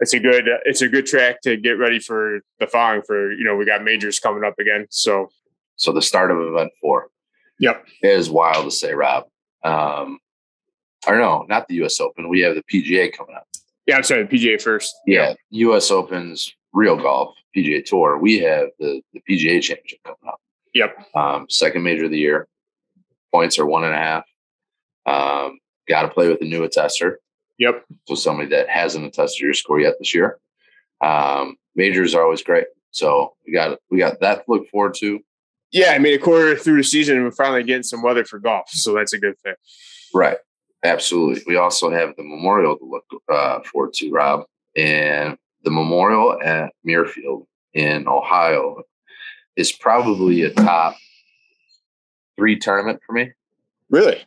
it's 0.00 0.14
a 0.14 0.18
good 0.18 0.48
it's 0.64 0.80
a 0.80 0.88
good 0.88 1.04
track 1.04 1.42
to 1.42 1.58
get 1.58 1.72
ready 1.72 1.98
for 1.98 2.40
the 2.58 2.66
following 2.66 3.02
for 3.02 3.30
you 3.32 3.44
know 3.44 3.56
we 3.56 3.66
got 3.66 3.84
majors 3.84 4.18
coming 4.18 4.44
up 4.44 4.58
again 4.58 4.86
so. 4.90 5.28
So 5.76 5.92
the 5.92 6.02
start 6.02 6.30
of 6.30 6.36
event 6.38 6.72
four 6.78 7.08
yep. 7.58 7.86
is 8.02 8.28
wild 8.28 8.66
to 8.66 8.70
say 8.70 8.92
rob. 8.92 9.24
Um 9.64 10.18
i 11.06 11.10
don't 11.10 11.20
know 11.20 11.46
not 11.48 11.68
the 11.68 11.76
us 11.76 12.00
open. 12.00 12.28
We 12.28 12.40
have 12.40 12.54
the 12.54 12.62
pga 12.62 13.12
coming 13.12 13.34
up. 13.34 13.46
Yeah 13.86 13.96
i'm 13.96 14.02
sorry 14.02 14.24
the 14.24 14.28
pga 14.28 14.60
first. 14.60 14.94
Yeah 15.06 15.34
us 15.50 15.90
opens 15.90 16.54
real 16.72 16.96
golf 16.96 17.36
pga 17.56 17.84
tour 17.84 18.18
we 18.18 18.38
have 18.38 18.68
the 18.78 19.02
the 19.12 19.20
pga 19.28 19.60
championship 19.60 19.98
coming 20.04 20.18
up 20.28 20.40
yep 20.74 20.96
um 21.14 21.46
second 21.48 21.82
major 21.82 22.04
of 22.04 22.10
the 22.10 22.18
year 22.18 22.46
points 23.32 23.58
are 23.58 23.66
one 23.66 23.84
and 23.84 23.94
a 23.94 23.96
half 23.96 24.24
um 25.06 25.58
got 25.88 26.02
to 26.02 26.08
play 26.08 26.28
with 26.28 26.40
a 26.42 26.44
new 26.44 26.62
attester 26.62 27.16
Yep. 27.60 27.84
So 28.08 28.14
somebody 28.14 28.48
that 28.48 28.68
hasn't 28.68 29.04
attested 29.04 29.40
your 29.40 29.54
score 29.54 29.78
yet 29.78 29.94
this 29.98 30.14
year. 30.14 30.38
Um, 31.02 31.56
majors 31.76 32.14
are 32.14 32.24
always 32.24 32.42
great. 32.42 32.64
So 32.90 33.34
we 33.46 33.52
got 33.52 33.78
we 33.90 33.98
got 33.98 34.18
that 34.20 34.36
to 34.36 34.42
look 34.48 34.68
forward 34.70 34.94
to. 35.00 35.20
Yeah, 35.70 35.92
I 35.92 35.98
mean 35.98 36.14
a 36.14 36.18
quarter 36.18 36.56
through 36.56 36.78
the 36.78 36.84
season, 36.84 37.16
and 37.16 37.24
we're 37.24 37.30
finally 37.30 37.62
getting 37.62 37.84
some 37.84 38.02
weather 38.02 38.24
for 38.24 38.40
golf, 38.40 38.68
so 38.70 38.94
that's 38.94 39.12
a 39.12 39.18
good 39.18 39.38
thing. 39.40 39.54
Right. 40.12 40.38
Absolutely. 40.82 41.42
We 41.46 41.56
also 41.56 41.90
have 41.90 42.16
the 42.16 42.24
Memorial 42.24 42.76
to 42.78 42.84
look 42.84 43.04
uh, 43.30 43.60
forward 43.70 43.92
to, 43.94 44.10
Rob, 44.10 44.46
and 44.74 45.36
the 45.64 45.70
Memorial 45.70 46.40
at 46.42 46.72
Muirfield 46.86 47.46
in 47.74 48.08
Ohio 48.08 48.82
is 49.56 49.72
probably 49.72 50.42
a 50.42 50.50
top 50.50 50.96
three 52.36 52.58
tournament 52.58 53.00
for 53.06 53.12
me. 53.12 53.32
Really? 53.90 54.22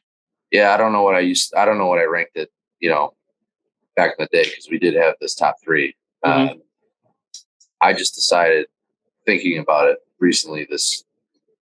Yeah, 0.52 0.74
I 0.74 0.78
don't 0.78 0.94
know 0.94 1.02
what 1.04 1.16
I 1.16 1.20
used. 1.20 1.54
I 1.56 1.66
don't 1.66 1.78
know 1.78 1.88
what 1.88 2.00
I 2.00 2.04
ranked 2.04 2.36
it. 2.36 2.52
You 2.80 2.90
know, 2.90 3.14
back 3.96 4.16
in 4.18 4.26
the 4.26 4.38
day 4.38 4.44
because 4.50 4.68
we 4.70 4.78
did 4.78 4.96
have 4.96 5.16
this 5.20 5.36
top 5.36 5.56
3 5.64 5.96
Mhm. 6.26 6.52
Um, 6.52 6.62
I 7.82 7.94
just 7.94 8.16
decided, 8.16 8.68
thinking 9.26 9.58
about 9.58 9.90
it 9.90 9.98
recently, 10.20 10.66
this 10.70 11.04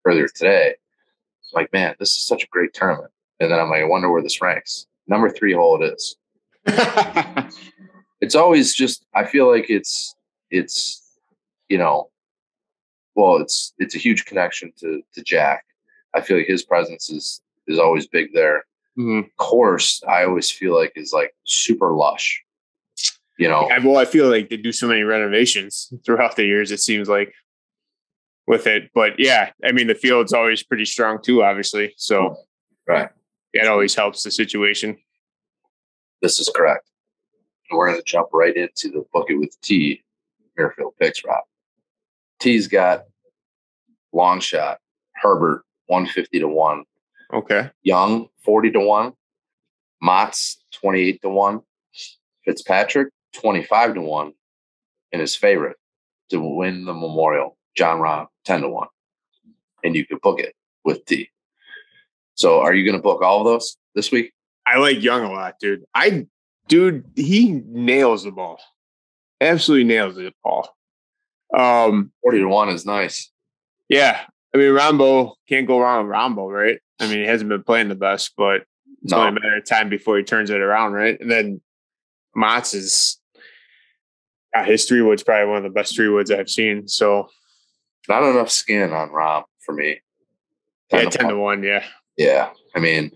earlier 0.05 0.27
today, 0.27 0.75
like, 1.53 1.71
man, 1.73 1.95
this 1.99 2.15
is 2.15 2.25
such 2.25 2.43
a 2.43 2.47
great 2.47 2.73
tournament. 2.73 3.11
And 3.39 3.51
then 3.51 3.59
I'm 3.59 3.69
like, 3.69 3.81
I 3.81 3.85
wonder 3.85 4.11
where 4.11 4.21
this 4.21 4.41
ranks. 4.41 4.85
Number 5.07 5.29
three 5.29 5.53
hole 5.53 5.81
it 5.81 5.93
is. 5.93 6.15
It's 8.23 8.35
always 8.35 8.73
just. 8.73 9.05
I 9.13 9.25
feel 9.25 9.47
like 9.49 9.69
it's 9.69 10.15
it's 10.49 11.01
you 11.69 11.77
know, 11.77 12.09
well, 13.15 13.37
it's 13.37 13.73
it's 13.77 13.95
a 13.95 13.99
huge 13.99 14.25
connection 14.25 14.71
to 14.79 15.01
to 15.13 15.23
Jack. 15.23 15.65
I 16.15 16.21
feel 16.21 16.37
like 16.37 16.47
his 16.47 16.63
presence 16.63 17.09
is 17.09 17.41
is 17.67 17.79
always 17.79 18.07
big 18.07 18.33
there 18.33 18.63
Mhm. 18.97 19.29
course 19.37 20.01
I 20.07 20.25
always 20.25 20.51
feel 20.51 20.75
like 20.75 20.93
is 20.95 21.13
like 21.13 21.33
super 21.45 21.93
lush. 21.93 22.43
You 23.39 23.49
know, 23.49 23.61
I, 23.71 23.79
well, 23.79 23.97
I 23.97 24.05
feel 24.05 24.29
like 24.29 24.49
they 24.49 24.57
do 24.57 24.71
so 24.71 24.87
many 24.87 25.01
renovations 25.01 25.91
throughout 26.05 26.35
the 26.35 26.45
years. 26.45 26.71
It 26.71 26.79
seems 26.79 27.09
like 27.09 27.33
with 28.45 28.67
it, 28.67 28.91
but 28.93 29.13
yeah, 29.17 29.51
I 29.65 29.71
mean 29.71 29.87
the 29.87 29.95
field's 29.95 30.33
always 30.33 30.61
pretty 30.61 30.85
strong 30.85 31.19
too, 31.21 31.43
obviously. 31.43 31.93
So 31.97 32.37
right. 32.87 33.09
it 33.53 33.67
always 33.67 33.95
helps 33.95 34.23
the 34.23 34.31
situation. 34.31 34.97
This 36.21 36.39
is 36.39 36.51
correct. 36.55 36.87
And 37.73 37.79
we're 37.79 37.89
gonna 37.89 38.03
jump 38.03 38.29
right 38.31 38.55
into 38.55 38.89
the 38.89 39.03
Book 39.11 39.31
It 39.31 39.33
with 39.33 39.59
T 39.61 40.03
Muirfield 40.59 40.91
picks, 41.01 41.25
Rob. 41.25 41.43
T's 42.39 42.67
got 42.67 43.05
long 44.11 44.39
shot, 44.41 44.77
Herbert 45.15 45.63
150 45.87 46.41
to 46.41 46.47
1, 46.47 46.83
Okay. 47.33 47.71
Young 47.81 48.27
40 48.43 48.69
to 48.73 48.79
1, 48.79 49.13
Mott's 50.03 50.63
28 50.73 51.19
to 51.23 51.29
1, 51.29 51.61
Fitzpatrick 52.45 53.11
25 53.33 53.95
to 53.95 54.01
1, 54.01 54.33
and 55.11 55.19
his 55.19 55.35
favorite 55.35 55.77
to 56.29 56.39
win 56.39 56.85
the 56.85 56.93
memorial, 56.93 57.57
Jon 57.75 57.97
Rahm 57.97 58.27
10 58.45 58.61
to 58.61 58.69
1. 58.69 58.87
And 59.83 59.95
you 59.95 60.05
could 60.05 60.21
book 60.21 60.39
it 60.39 60.53
with 60.85 61.03
T. 61.05 61.31
So 62.35 62.59
are 62.59 62.75
you 62.75 62.85
gonna 62.85 63.01
book 63.01 63.23
all 63.23 63.39
of 63.39 63.45
those 63.45 63.77
this 63.95 64.11
week? 64.11 64.31
I 64.67 64.77
like 64.77 65.01
Young 65.01 65.23
a 65.23 65.31
lot, 65.31 65.55
dude. 65.59 65.85
I, 65.95 66.27
dude, 66.67 67.03
he 67.15 67.61
nails 67.67 68.23
the 68.23 68.31
ball. 68.31 68.59
Absolutely 69.41 69.85
nails 69.85 70.17
it, 70.17 70.33
Paul. 70.43 70.67
Um, 71.57 72.11
40 72.23 72.39
to 72.39 72.45
1 72.47 72.69
is 72.69 72.85
nice. 72.85 73.29
yeah. 73.89 74.21
I 74.55 74.59
mean, 74.59 74.71
Rambo 74.71 75.33
can't 75.49 75.65
go 75.65 75.79
wrong 75.79 76.03
with 76.05 76.11
Rambo, 76.11 76.47
right? 76.47 76.79
I 76.99 77.07
mean, 77.07 77.17
he 77.19 77.25
hasn't 77.25 77.49
been 77.49 77.63
playing 77.63 77.89
the 77.89 77.95
best, 77.95 78.33
but 78.37 78.65
it's 79.01 79.11
No. 79.11 79.17
only 79.17 79.29
a 79.29 79.31
matter 79.33 79.57
of 79.57 79.65
time 79.65 79.89
before 79.89 80.15
he 80.15 80.23
turns 80.23 80.51
it 80.51 80.61
around, 80.61 80.93
right? 80.93 81.19
And 81.19 81.29
then 81.31 81.59
Mott's 82.35 82.75
is 82.75 83.19
uh, 84.55 84.63
his 84.63 84.85
three 84.85 85.01
wood's 85.01 85.23
probably 85.23 85.47
one 85.47 85.57
of 85.57 85.63
the 85.63 85.69
best 85.71 85.95
three 85.95 86.07
woods 86.09 86.29
I've 86.29 86.49
seen. 86.51 86.87
So 86.87 87.29
Not 88.07 88.21
enough 88.29 88.51
skin 88.51 88.93
on 88.93 89.09
Rahm 89.09 89.43
for 89.65 89.73
me. 89.73 90.01
yeah, 90.91 90.99
10 91.01 91.09
to 91.09 91.17
ten 91.17 91.27
to 91.29 91.35
1. 91.35 91.41
one, 91.41 91.63
yeah. 91.63 91.83
Yeah. 92.15 92.51
I 92.75 92.79
mean, 92.79 93.11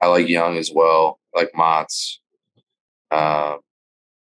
I 0.00 0.06
like 0.06 0.28
Young 0.28 0.56
as 0.58 0.70
well. 0.72 1.18
I 1.34 1.40
like 1.40 1.50
Mott's. 1.56 2.20
Um, 3.12 3.58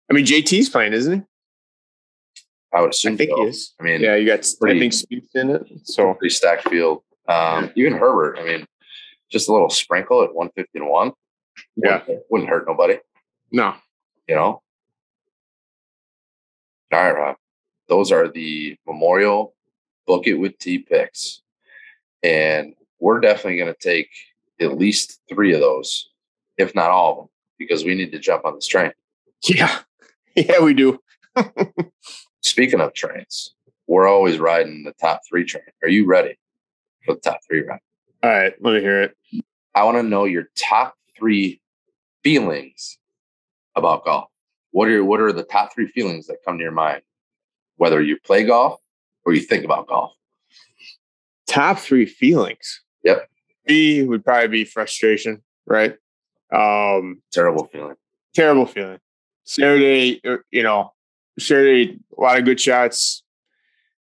I 0.10 0.14
mean, 0.14 0.26
JT's 0.26 0.70
playing, 0.70 0.94
isn't 0.94 1.20
he? 1.22 1.26
I 2.74 2.82
would 2.82 2.92
assume 2.92 3.14
I 3.14 3.18
think 3.18 3.30
so. 3.32 3.36
he 3.44 3.50
is. 3.50 3.74
I 3.80 3.84
mean, 3.84 4.02
Yeah, 4.02 4.16
you 4.16 4.26
got 4.28 4.46
pretty- 4.60 4.78
I 4.78 4.80
think 4.80 4.94
Speed's 4.94 5.30
in 5.34 5.50
it. 5.50 5.64
So 5.84 6.14
pretty 6.14 6.34
stacked 6.34 6.70
field. 6.70 7.04
Um, 7.28 7.72
even 7.76 7.94
Herbert, 7.94 8.38
I 8.38 8.44
mean, 8.44 8.66
just 9.32 9.50
a 9.50 9.54
little 9.54 9.70
sprinkle 9.70 10.22
at 10.24 10.34
150 10.36 10.80
to 10.80 10.86
1. 10.86 11.12
yeah, 11.78 12.02
Wouldn't, 12.06 12.24
wouldn't 12.30 12.50
hurt 12.50 12.68
nobody, 12.68 13.00
no, 13.52 13.74
you 14.28 14.36
know? 14.36 14.62
All 16.92 17.00
right, 17.02 17.12
Rob. 17.12 17.36
Those 17.88 18.12
are 18.12 18.28
the 18.28 18.78
Memorial 18.86 19.56
Book 20.06 20.28
It 20.28 20.34
with 20.36 20.58
T 20.60 20.80
picks. 20.80 21.42
And 22.24 22.76
we're 23.00 23.20
definitely 23.20 23.58
going 23.58 23.74
to 23.74 23.80
take 23.80 24.10
at 24.60 24.78
least 24.78 25.20
three 25.30 25.54
of 25.54 25.60
those, 25.62 26.10
if 26.58 26.74
not 26.76 26.90
all 26.90 27.12
of 27.12 27.18
them, 27.18 27.28
because 27.58 27.84
we 27.84 27.96
need 27.96 28.12
to 28.12 28.20
jump 28.20 28.46
on 28.46 28.56
this 28.56 28.68
train. 28.68 28.92
yeah, 29.48 29.80
yeah, 30.36 30.60
we 30.60 30.74
do. 30.74 31.00
Speaking 32.42 32.80
of 32.80 32.94
trains, 32.94 33.56
we're 33.88 34.08
always 34.08 34.38
riding 34.38 34.84
the 34.84 34.94
top 34.94 35.22
three 35.28 35.46
train. 35.46 35.64
Are 35.84 35.90
you 35.90 36.06
ready 36.06 36.38
for 37.06 37.16
the 37.16 37.22
top 37.22 37.40
three, 37.48 37.62
Rob? 37.62 37.80
All 38.24 38.30
right, 38.30 38.54
let 38.62 38.74
me 38.74 38.82
hear 38.82 39.04
it. 39.04 39.18
I 39.74 39.84
want 39.84 39.98
to 39.98 40.04
know 40.04 40.26
your 40.26 40.50
top 40.56 40.96
three 41.18 41.62
feelings 42.24 42.98
about 43.76 44.06
golf. 44.06 44.30
What 44.72 44.90
are 44.90 45.04
what 45.04 45.22
are 45.22 45.32
the 45.32 45.44
top 45.44 45.74
three 45.74 45.88
feelings 45.88 46.28
that 46.28 46.38
come 46.46 46.58
to 46.58 46.64
your 46.64 46.72
mind, 46.72 47.02
whether 47.78 48.02
you 48.02 48.18
play 48.20 48.44
golf 48.44 48.80
or 49.26 49.34
you 49.34 49.42
think 49.42 49.64
about 49.64 49.88
golf? 49.88 50.14
Top 51.48 51.78
three 51.78 52.06
feelings. 52.06 52.82
Yep. 53.04 53.30
B 53.66 54.04
would 54.04 54.24
probably 54.24 54.48
be 54.48 54.66
frustration, 54.66 55.42
right? 55.66 55.96
Um, 56.56 57.22
Terrible 57.32 57.66
feeling. 57.66 57.96
terrible 58.34 58.66
feeling. 58.66 59.00
Saturday, 59.44 60.22
you 60.52 60.64
know, 60.64 60.94
Saturday, 61.38 62.00
a 62.18 62.22
lot 62.22 62.40
of 62.40 62.46
good 62.46 62.60
shots, 62.60 63.24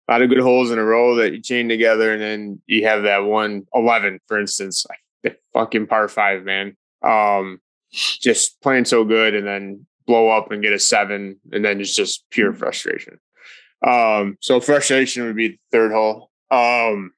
a 0.09 0.13
lot 0.13 0.23
of 0.23 0.29
good 0.29 0.41
holes 0.41 0.71
in 0.71 0.79
a 0.79 0.85
row 0.85 1.15
that 1.17 1.33
you 1.33 1.41
chain 1.41 1.69
together, 1.69 2.13
and 2.13 2.21
then 2.21 2.63
you 2.67 2.87
have 2.87 3.05
that 3.05 3.19
one 3.25 3.67
11, 3.75 4.21
for 4.27 4.39
instance, 4.39 4.85
the 5.23 5.37
fucking 5.53 5.87
par 5.87 6.09
five, 6.09 6.45
man. 6.45 6.77
Um, 7.03 7.61
just 7.93 8.61
playing 8.61 8.85
so 8.85 9.05
good, 9.05 9.35
and 9.35 9.47
then 9.47 9.87
blow 10.07 10.29
up 10.29 10.51
and 10.51 10.63
get 10.63 10.73
a 10.73 10.79
seven, 10.79 11.39
and 11.53 11.65
then 11.65 11.81
it's 11.81 11.95
just 11.95 12.25
pure 12.31 12.53
frustration. 12.53 13.19
Um, 13.87 14.37
so 14.41 14.61
frustration 14.61 15.25
would 15.25 15.37
be 15.37 15.49
the 15.49 15.59
third 15.73 15.93
hole. 15.93 16.31
Um, 16.51 17.13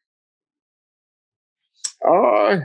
uh, 2.07 2.59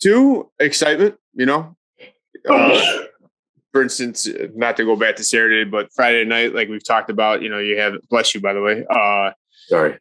two 0.00 0.50
excitement, 0.58 1.16
you 1.34 1.46
know. 1.46 1.76
Uh, 2.48 2.80
for 3.72 3.82
instance, 3.82 4.28
not 4.54 4.76
to 4.76 4.84
go 4.84 4.96
back 4.96 5.16
to 5.16 5.24
Saturday, 5.24 5.64
but 5.64 5.92
Friday 5.94 6.24
night, 6.24 6.54
like 6.54 6.68
we've 6.68 6.84
talked 6.84 7.10
about, 7.10 7.42
you 7.42 7.48
know, 7.48 7.58
you 7.58 7.78
have 7.78 7.94
bless 8.08 8.34
you 8.34 8.40
by 8.40 8.52
the 8.52 8.62
way. 8.62 8.84
Uh 8.88 9.32
Sorry. 9.68 9.98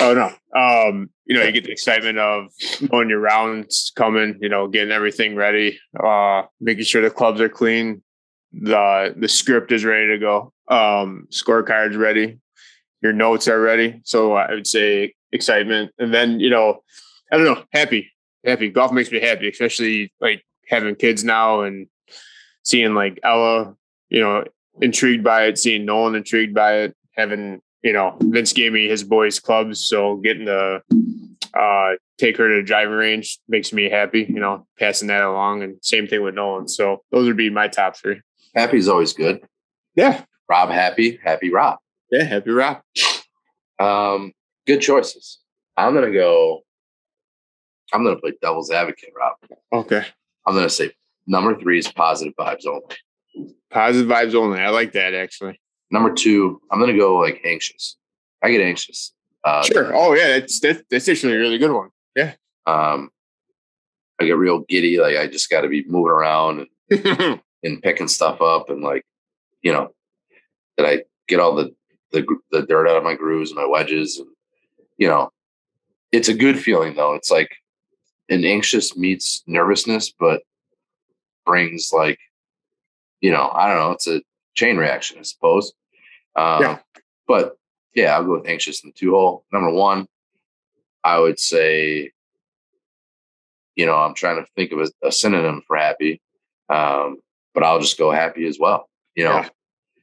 oh 0.00 0.14
no. 0.14 0.58
Um, 0.58 1.10
you 1.26 1.36
know, 1.36 1.44
you 1.44 1.52
get 1.52 1.64
the 1.64 1.72
excitement 1.72 2.18
of 2.18 2.48
knowing 2.90 3.08
your 3.08 3.20
rounds 3.20 3.92
coming, 3.96 4.38
you 4.40 4.48
know, 4.48 4.66
getting 4.66 4.92
everything 4.92 5.36
ready, 5.36 5.78
uh, 6.02 6.42
making 6.60 6.84
sure 6.84 7.02
the 7.02 7.10
clubs 7.10 7.40
are 7.40 7.48
clean, 7.48 8.02
the 8.52 9.14
the 9.16 9.28
script 9.28 9.72
is 9.72 9.84
ready 9.84 10.08
to 10.08 10.18
go, 10.18 10.52
um, 10.68 11.26
scorecards 11.30 11.96
ready, 11.96 12.38
your 13.02 13.12
notes 13.12 13.48
are 13.48 13.60
ready. 13.60 14.00
So 14.04 14.32
I 14.32 14.52
would 14.52 14.66
say 14.66 15.14
excitement. 15.32 15.92
And 15.98 16.12
then, 16.12 16.40
you 16.40 16.50
know, 16.50 16.82
I 17.32 17.36
don't 17.36 17.46
know, 17.46 17.64
happy. 17.72 18.10
Happy. 18.44 18.68
Golf 18.70 18.92
makes 18.92 19.10
me 19.10 19.20
happy, 19.20 19.48
especially 19.48 20.12
like 20.20 20.44
having 20.68 20.94
kids 20.94 21.24
now 21.24 21.62
and 21.62 21.88
seeing 22.62 22.94
like 22.94 23.18
Ella, 23.22 23.74
you 24.08 24.20
know, 24.20 24.44
intrigued 24.80 25.24
by 25.24 25.44
it, 25.46 25.58
seeing 25.58 25.84
Nolan 25.84 26.14
intrigued 26.14 26.54
by 26.54 26.74
it, 26.78 26.96
having, 27.16 27.60
you 27.82 27.92
know, 27.92 28.16
Vince 28.20 28.52
gave 28.52 28.72
me 28.72 28.88
his 28.88 29.04
boys' 29.04 29.40
clubs. 29.40 29.86
So 29.86 30.16
getting 30.16 30.46
to 30.46 30.82
uh, 31.54 31.90
take 32.18 32.36
her 32.38 32.48
to 32.48 32.56
the 32.56 32.62
driving 32.62 32.94
range 32.94 33.38
makes 33.48 33.72
me 33.72 33.90
happy, 33.90 34.26
you 34.28 34.40
know, 34.40 34.66
passing 34.78 35.08
that 35.08 35.22
along. 35.22 35.62
And 35.62 35.76
same 35.82 36.06
thing 36.06 36.22
with 36.22 36.34
Nolan. 36.34 36.68
So 36.68 37.02
those 37.10 37.26
would 37.26 37.36
be 37.36 37.50
my 37.50 37.68
top 37.68 37.96
three. 37.96 38.20
Happy's 38.54 38.88
always 38.88 39.12
good. 39.12 39.42
Yeah. 39.94 40.24
Rob 40.48 40.70
happy, 40.70 41.18
happy 41.22 41.50
Rob. 41.50 41.78
Yeah. 42.10 42.24
Happy 42.24 42.50
Rob. 42.50 42.80
Um, 43.78 44.32
good 44.66 44.80
choices. 44.80 45.38
I'm 45.76 45.94
gonna 45.94 46.12
go. 46.12 46.62
I'm 47.92 48.04
gonna 48.04 48.18
play 48.18 48.32
devil's 48.40 48.70
advocate, 48.70 49.10
Rob. 49.16 49.34
Okay. 49.72 50.04
I'm 50.46 50.54
gonna 50.54 50.70
say 50.70 50.92
number 51.26 51.58
three 51.58 51.78
is 51.78 51.88
positive 51.88 52.34
vibes 52.38 52.66
only. 52.66 53.50
Positive 53.70 54.08
vibes 54.08 54.34
only. 54.34 54.60
I 54.60 54.70
like 54.70 54.92
that 54.92 55.14
actually. 55.14 55.60
Number 55.90 56.12
two, 56.12 56.60
I'm 56.70 56.80
gonna 56.80 56.96
go 56.96 57.16
like 57.18 57.40
anxious. 57.44 57.96
I 58.42 58.50
get 58.50 58.60
anxious. 58.60 59.12
Uh, 59.44 59.62
Sure. 59.62 59.94
Oh 59.94 60.14
yeah, 60.14 60.38
that's 60.38 60.60
that's, 60.60 60.82
that's 60.90 61.08
actually 61.08 61.34
a 61.34 61.38
really 61.38 61.58
good 61.58 61.72
one. 61.72 61.90
Yeah. 62.16 62.34
Um, 62.66 63.10
I 64.20 64.26
get 64.26 64.36
real 64.36 64.60
giddy. 64.68 64.98
Like 64.98 65.16
I 65.16 65.26
just 65.26 65.48
got 65.50 65.62
to 65.62 65.68
be 65.68 65.84
moving 65.88 66.12
around 66.12 66.66
and, 66.90 67.40
and 67.62 67.82
picking 67.82 68.08
stuff 68.08 68.40
up, 68.42 68.68
and 68.68 68.82
like, 68.82 69.04
you 69.62 69.72
know, 69.72 69.94
that 70.76 70.86
I 70.86 71.04
get 71.26 71.40
all 71.40 71.54
the, 71.54 71.74
the 72.12 72.26
the 72.50 72.62
dirt 72.62 72.88
out 72.88 72.96
of 72.96 73.04
my 73.04 73.14
grooves 73.14 73.50
and 73.50 73.58
my 73.58 73.66
wedges, 73.66 74.18
and 74.18 74.28
you 74.98 75.08
know, 75.08 75.30
it's 76.12 76.28
a 76.28 76.34
good 76.34 76.58
feeling 76.58 76.94
though. 76.94 77.14
It's 77.14 77.30
like 77.30 77.50
an 78.30 78.44
anxious 78.44 78.96
meets 78.96 79.42
nervousness, 79.46 80.12
but 80.18 80.42
brings 81.44 81.90
like, 81.92 82.18
you 83.20 83.30
know, 83.30 83.50
I 83.52 83.68
don't 83.68 83.76
know. 83.78 83.90
It's 83.90 84.06
a 84.06 84.22
chain 84.54 84.76
reaction, 84.76 85.18
I 85.18 85.22
suppose. 85.22 85.72
Um, 86.36 86.62
Yeah. 86.62 86.78
But 87.26 87.56
yeah, 87.94 88.14
I'll 88.16 88.24
go 88.24 88.38
with 88.38 88.48
anxious 88.48 88.82
in 88.82 88.90
the 88.90 88.94
two 88.94 89.10
hole. 89.12 89.44
Number 89.52 89.70
one, 89.70 90.06
I 91.04 91.18
would 91.18 91.38
say, 91.38 92.12
you 93.76 93.86
know, 93.86 93.94
I'm 93.96 94.14
trying 94.14 94.42
to 94.42 94.50
think 94.56 94.72
of 94.72 94.80
a, 94.80 95.06
a 95.06 95.12
synonym 95.12 95.62
for 95.66 95.76
happy, 95.76 96.20
um, 96.68 97.18
but 97.54 97.62
I'll 97.62 97.80
just 97.80 97.98
go 97.98 98.10
happy 98.10 98.46
as 98.46 98.58
well. 98.58 98.88
You 99.14 99.24
know, 99.24 99.34
Yeah. 99.36 99.48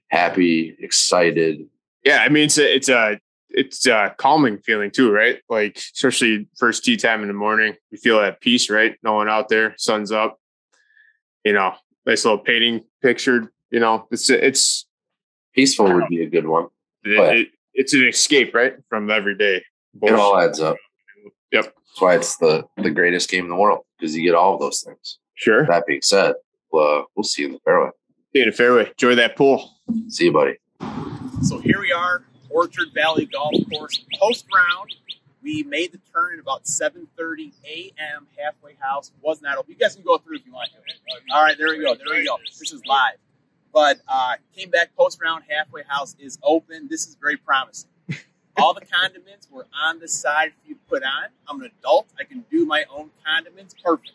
happy, 0.09 0.75
excited. 0.79 1.67
Yeah, 2.03 2.19
I 2.19 2.29
mean 2.29 2.45
it's 2.45 2.57
a 2.57 2.75
it's 2.75 2.89
a 2.89 3.19
it's 3.57 3.85
a 3.87 4.15
calming 4.17 4.59
feeling 4.59 4.91
too, 4.91 5.11
right? 5.11 5.39
Like 5.49 5.77
especially 5.77 6.47
first 6.57 6.85
tee 6.85 6.97
time 6.97 7.21
in 7.21 7.27
the 7.27 7.33
morning, 7.33 7.75
you 7.91 7.97
feel 7.97 8.19
at 8.19 8.39
peace, 8.39 8.69
right? 8.69 8.95
No 9.03 9.13
one 9.13 9.29
out 9.29 9.49
there, 9.49 9.73
sun's 9.77 10.11
up. 10.11 10.39
You 11.43 11.53
know, 11.53 11.73
nice 12.05 12.23
little 12.25 12.39
painting 12.39 12.83
pictured. 13.01 13.47
You 13.71 13.79
know, 13.79 14.07
it's 14.11 14.29
it's 14.29 14.87
Peaceful 15.57 15.91
would 15.91 16.07
be 16.07 16.21
a 16.21 16.29
good 16.29 16.45
one. 16.45 16.67
it, 17.03 17.19
it, 17.19 17.47
it's 17.73 17.91
an 17.95 18.07
escape, 18.07 18.53
right, 18.53 18.75
from 18.89 19.09
everyday. 19.09 19.63
It 20.03 20.13
all 20.13 20.37
adds 20.37 20.59
up. 20.59 20.77
Yep. 21.51 21.63
That's 21.63 21.99
why 22.01 22.15
it's 22.15 22.37
the 22.37 22.63
the 22.77 22.91
greatest 22.91 23.27
game 23.27 23.45
in 23.45 23.49
the 23.49 23.55
world 23.55 23.83
because 23.97 24.15
you 24.15 24.21
get 24.21 24.35
all 24.35 24.53
of 24.53 24.59
those 24.59 24.83
things. 24.83 25.17
Sure. 25.33 25.65
That 25.65 25.87
being 25.87 26.03
said, 26.03 26.35
uh, 26.71 27.01
we'll 27.15 27.23
see 27.23 27.41
you 27.41 27.47
in 27.47 27.53
the 27.55 27.59
fairway. 27.61 27.89
See 28.33 28.39
you 28.39 28.43
in 28.43 28.49
the 28.51 28.55
fairway. 28.55 28.87
Enjoy 28.87 29.15
that 29.15 29.35
pool. 29.35 29.79
See 30.09 30.25
you, 30.25 30.31
buddy. 30.31 30.57
So 31.41 31.57
here 31.57 31.79
we 31.79 31.91
are, 31.91 32.23
Orchard 32.49 32.89
Valley 32.93 33.25
Golf 33.25 33.53
Course 33.71 34.03
post 34.19 34.45
round. 34.53 34.95
We 35.41 35.63
made 35.63 35.91
the 35.91 35.99
turn 36.13 36.33
at 36.33 36.39
about 36.39 36.65
7:30 36.65 37.53
a.m. 37.65 38.27
Halfway 38.37 38.75
house 38.79 39.11
was 39.21 39.41
not 39.41 39.57
open. 39.57 39.71
You 39.71 39.77
guys 39.77 39.95
can 39.95 40.03
go 40.03 40.17
through 40.17 40.37
if 40.37 40.45
you 40.45 40.53
want 40.53 40.69
to. 40.71 41.33
All 41.33 41.43
right, 41.43 41.57
there 41.57 41.69
we 41.69 41.81
go. 41.81 41.95
There 41.95 42.17
we 42.17 42.25
go. 42.25 42.37
This 42.59 42.73
is 42.73 42.85
live. 42.85 43.17
But 43.73 43.99
uh, 44.07 44.35
came 44.55 44.69
back 44.69 44.95
post 44.97 45.19
round. 45.23 45.43
Halfway 45.49 45.83
house 45.87 46.15
is 46.19 46.39
open. 46.43 46.87
This 46.89 47.07
is 47.07 47.15
very 47.15 47.37
promising. 47.37 47.89
All 48.57 48.73
the 48.73 48.85
condiments 48.85 49.47
were 49.51 49.67
on 49.85 49.99
the 49.99 50.07
side 50.07 50.51
for 50.53 50.69
you 50.69 50.75
to 50.75 50.81
put 50.89 51.03
on. 51.03 51.29
I'm 51.47 51.61
an 51.61 51.71
adult. 51.79 52.07
I 52.19 52.23
can 52.23 52.43
do 52.49 52.65
my 52.65 52.85
own 52.89 53.11
condiments. 53.25 53.75
Perfect. 53.83 54.13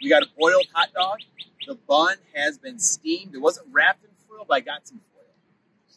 We 0.00 0.08
got 0.08 0.22
a 0.22 0.26
boiled 0.38 0.66
hot 0.72 0.92
dog. 0.94 1.18
The 1.66 1.74
bun 1.74 2.16
has 2.34 2.58
been 2.58 2.78
steamed. 2.78 3.34
It 3.34 3.38
wasn't 3.38 3.66
wrapped 3.70 4.04
in 4.04 4.10
foil, 4.28 4.44
but 4.48 4.54
I 4.54 4.60
got 4.60 4.86
some. 4.88 5.00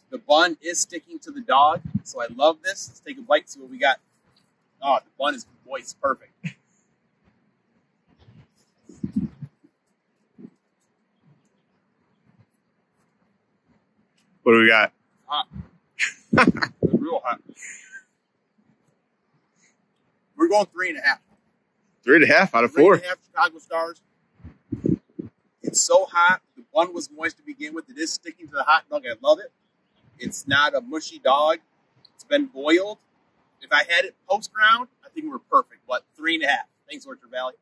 The 0.09 0.17
bun 0.17 0.57
is 0.61 0.79
sticking 0.79 1.19
to 1.19 1.31
the 1.31 1.41
dog, 1.41 1.81
so 2.03 2.21
I 2.21 2.27
love 2.35 2.59
this. 2.63 2.87
Let's 2.89 2.99
take 3.01 3.17
a 3.17 3.21
bite, 3.21 3.49
see 3.49 3.59
what 3.59 3.69
we 3.69 3.77
got. 3.77 3.99
Oh, 4.81 4.99
the 5.03 5.09
bun 5.19 5.35
is 5.35 5.45
moist, 5.67 5.99
perfect. 6.01 6.31
What 14.43 14.53
do 14.53 14.59
we 14.59 14.69
got? 14.69 14.93
It's 16.83 16.93
real 17.01 17.21
hot. 17.25 17.41
We're 20.37 20.47
going 20.47 20.67
three 20.67 20.89
and 20.89 20.99
a 20.99 21.01
half. 21.01 21.19
Three 22.03 22.15
and 22.17 22.23
a 22.23 22.27
half 22.27 22.53
out 22.55 22.63
of 22.63 22.71
Three 22.73 22.83
four. 22.83 22.93
and 22.95 23.03
a 23.03 23.07
half 23.07 23.17
Chicago 23.25 23.59
Stars. 23.59 24.01
It's 25.63 25.81
so 25.81 26.05
hot. 26.05 26.41
The 26.55 26.63
bun 26.73 26.93
was 26.93 27.09
moist 27.11 27.37
to 27.37 27.43
begin 27.43 27.73
with. 27.73 27.89
It 27.89 27.97
is 27.97 28.13
sticking 28.13 28.47
to 28.47 28.55
the 28.55 28.63
hot 28.63 28.83
dog. 28.89 29.03
I 29.05 29.15
love 29.21 29.39
it. 29.39 29.51
It's 30.19 30.47
not 30.47 30.75
a 30.75 30.81
mushy 30.81 31.19
dog. 31.19 31.59
It's 32.15 32.23
been 32.23 32.47
boiled. 32.47 32.99
If 33.61 33.71
I 33.71 33.83
had 33.89 34.05
it 34.05 34.15
post 34.29 34.51
ground, 34.53 34.89
I 35.05 35.09
think 35.09 35.31
we're 35.31 35.39
perfect. 35.39 35.81
What 35.85 36.03
three 36.15 36.35
and 36.35 36.43
a 36.43 36.47
half? 36.47 36.65
Thanks, 36.89 37.05
Orchard 37.05 37.31
Valley. 37.31 37.53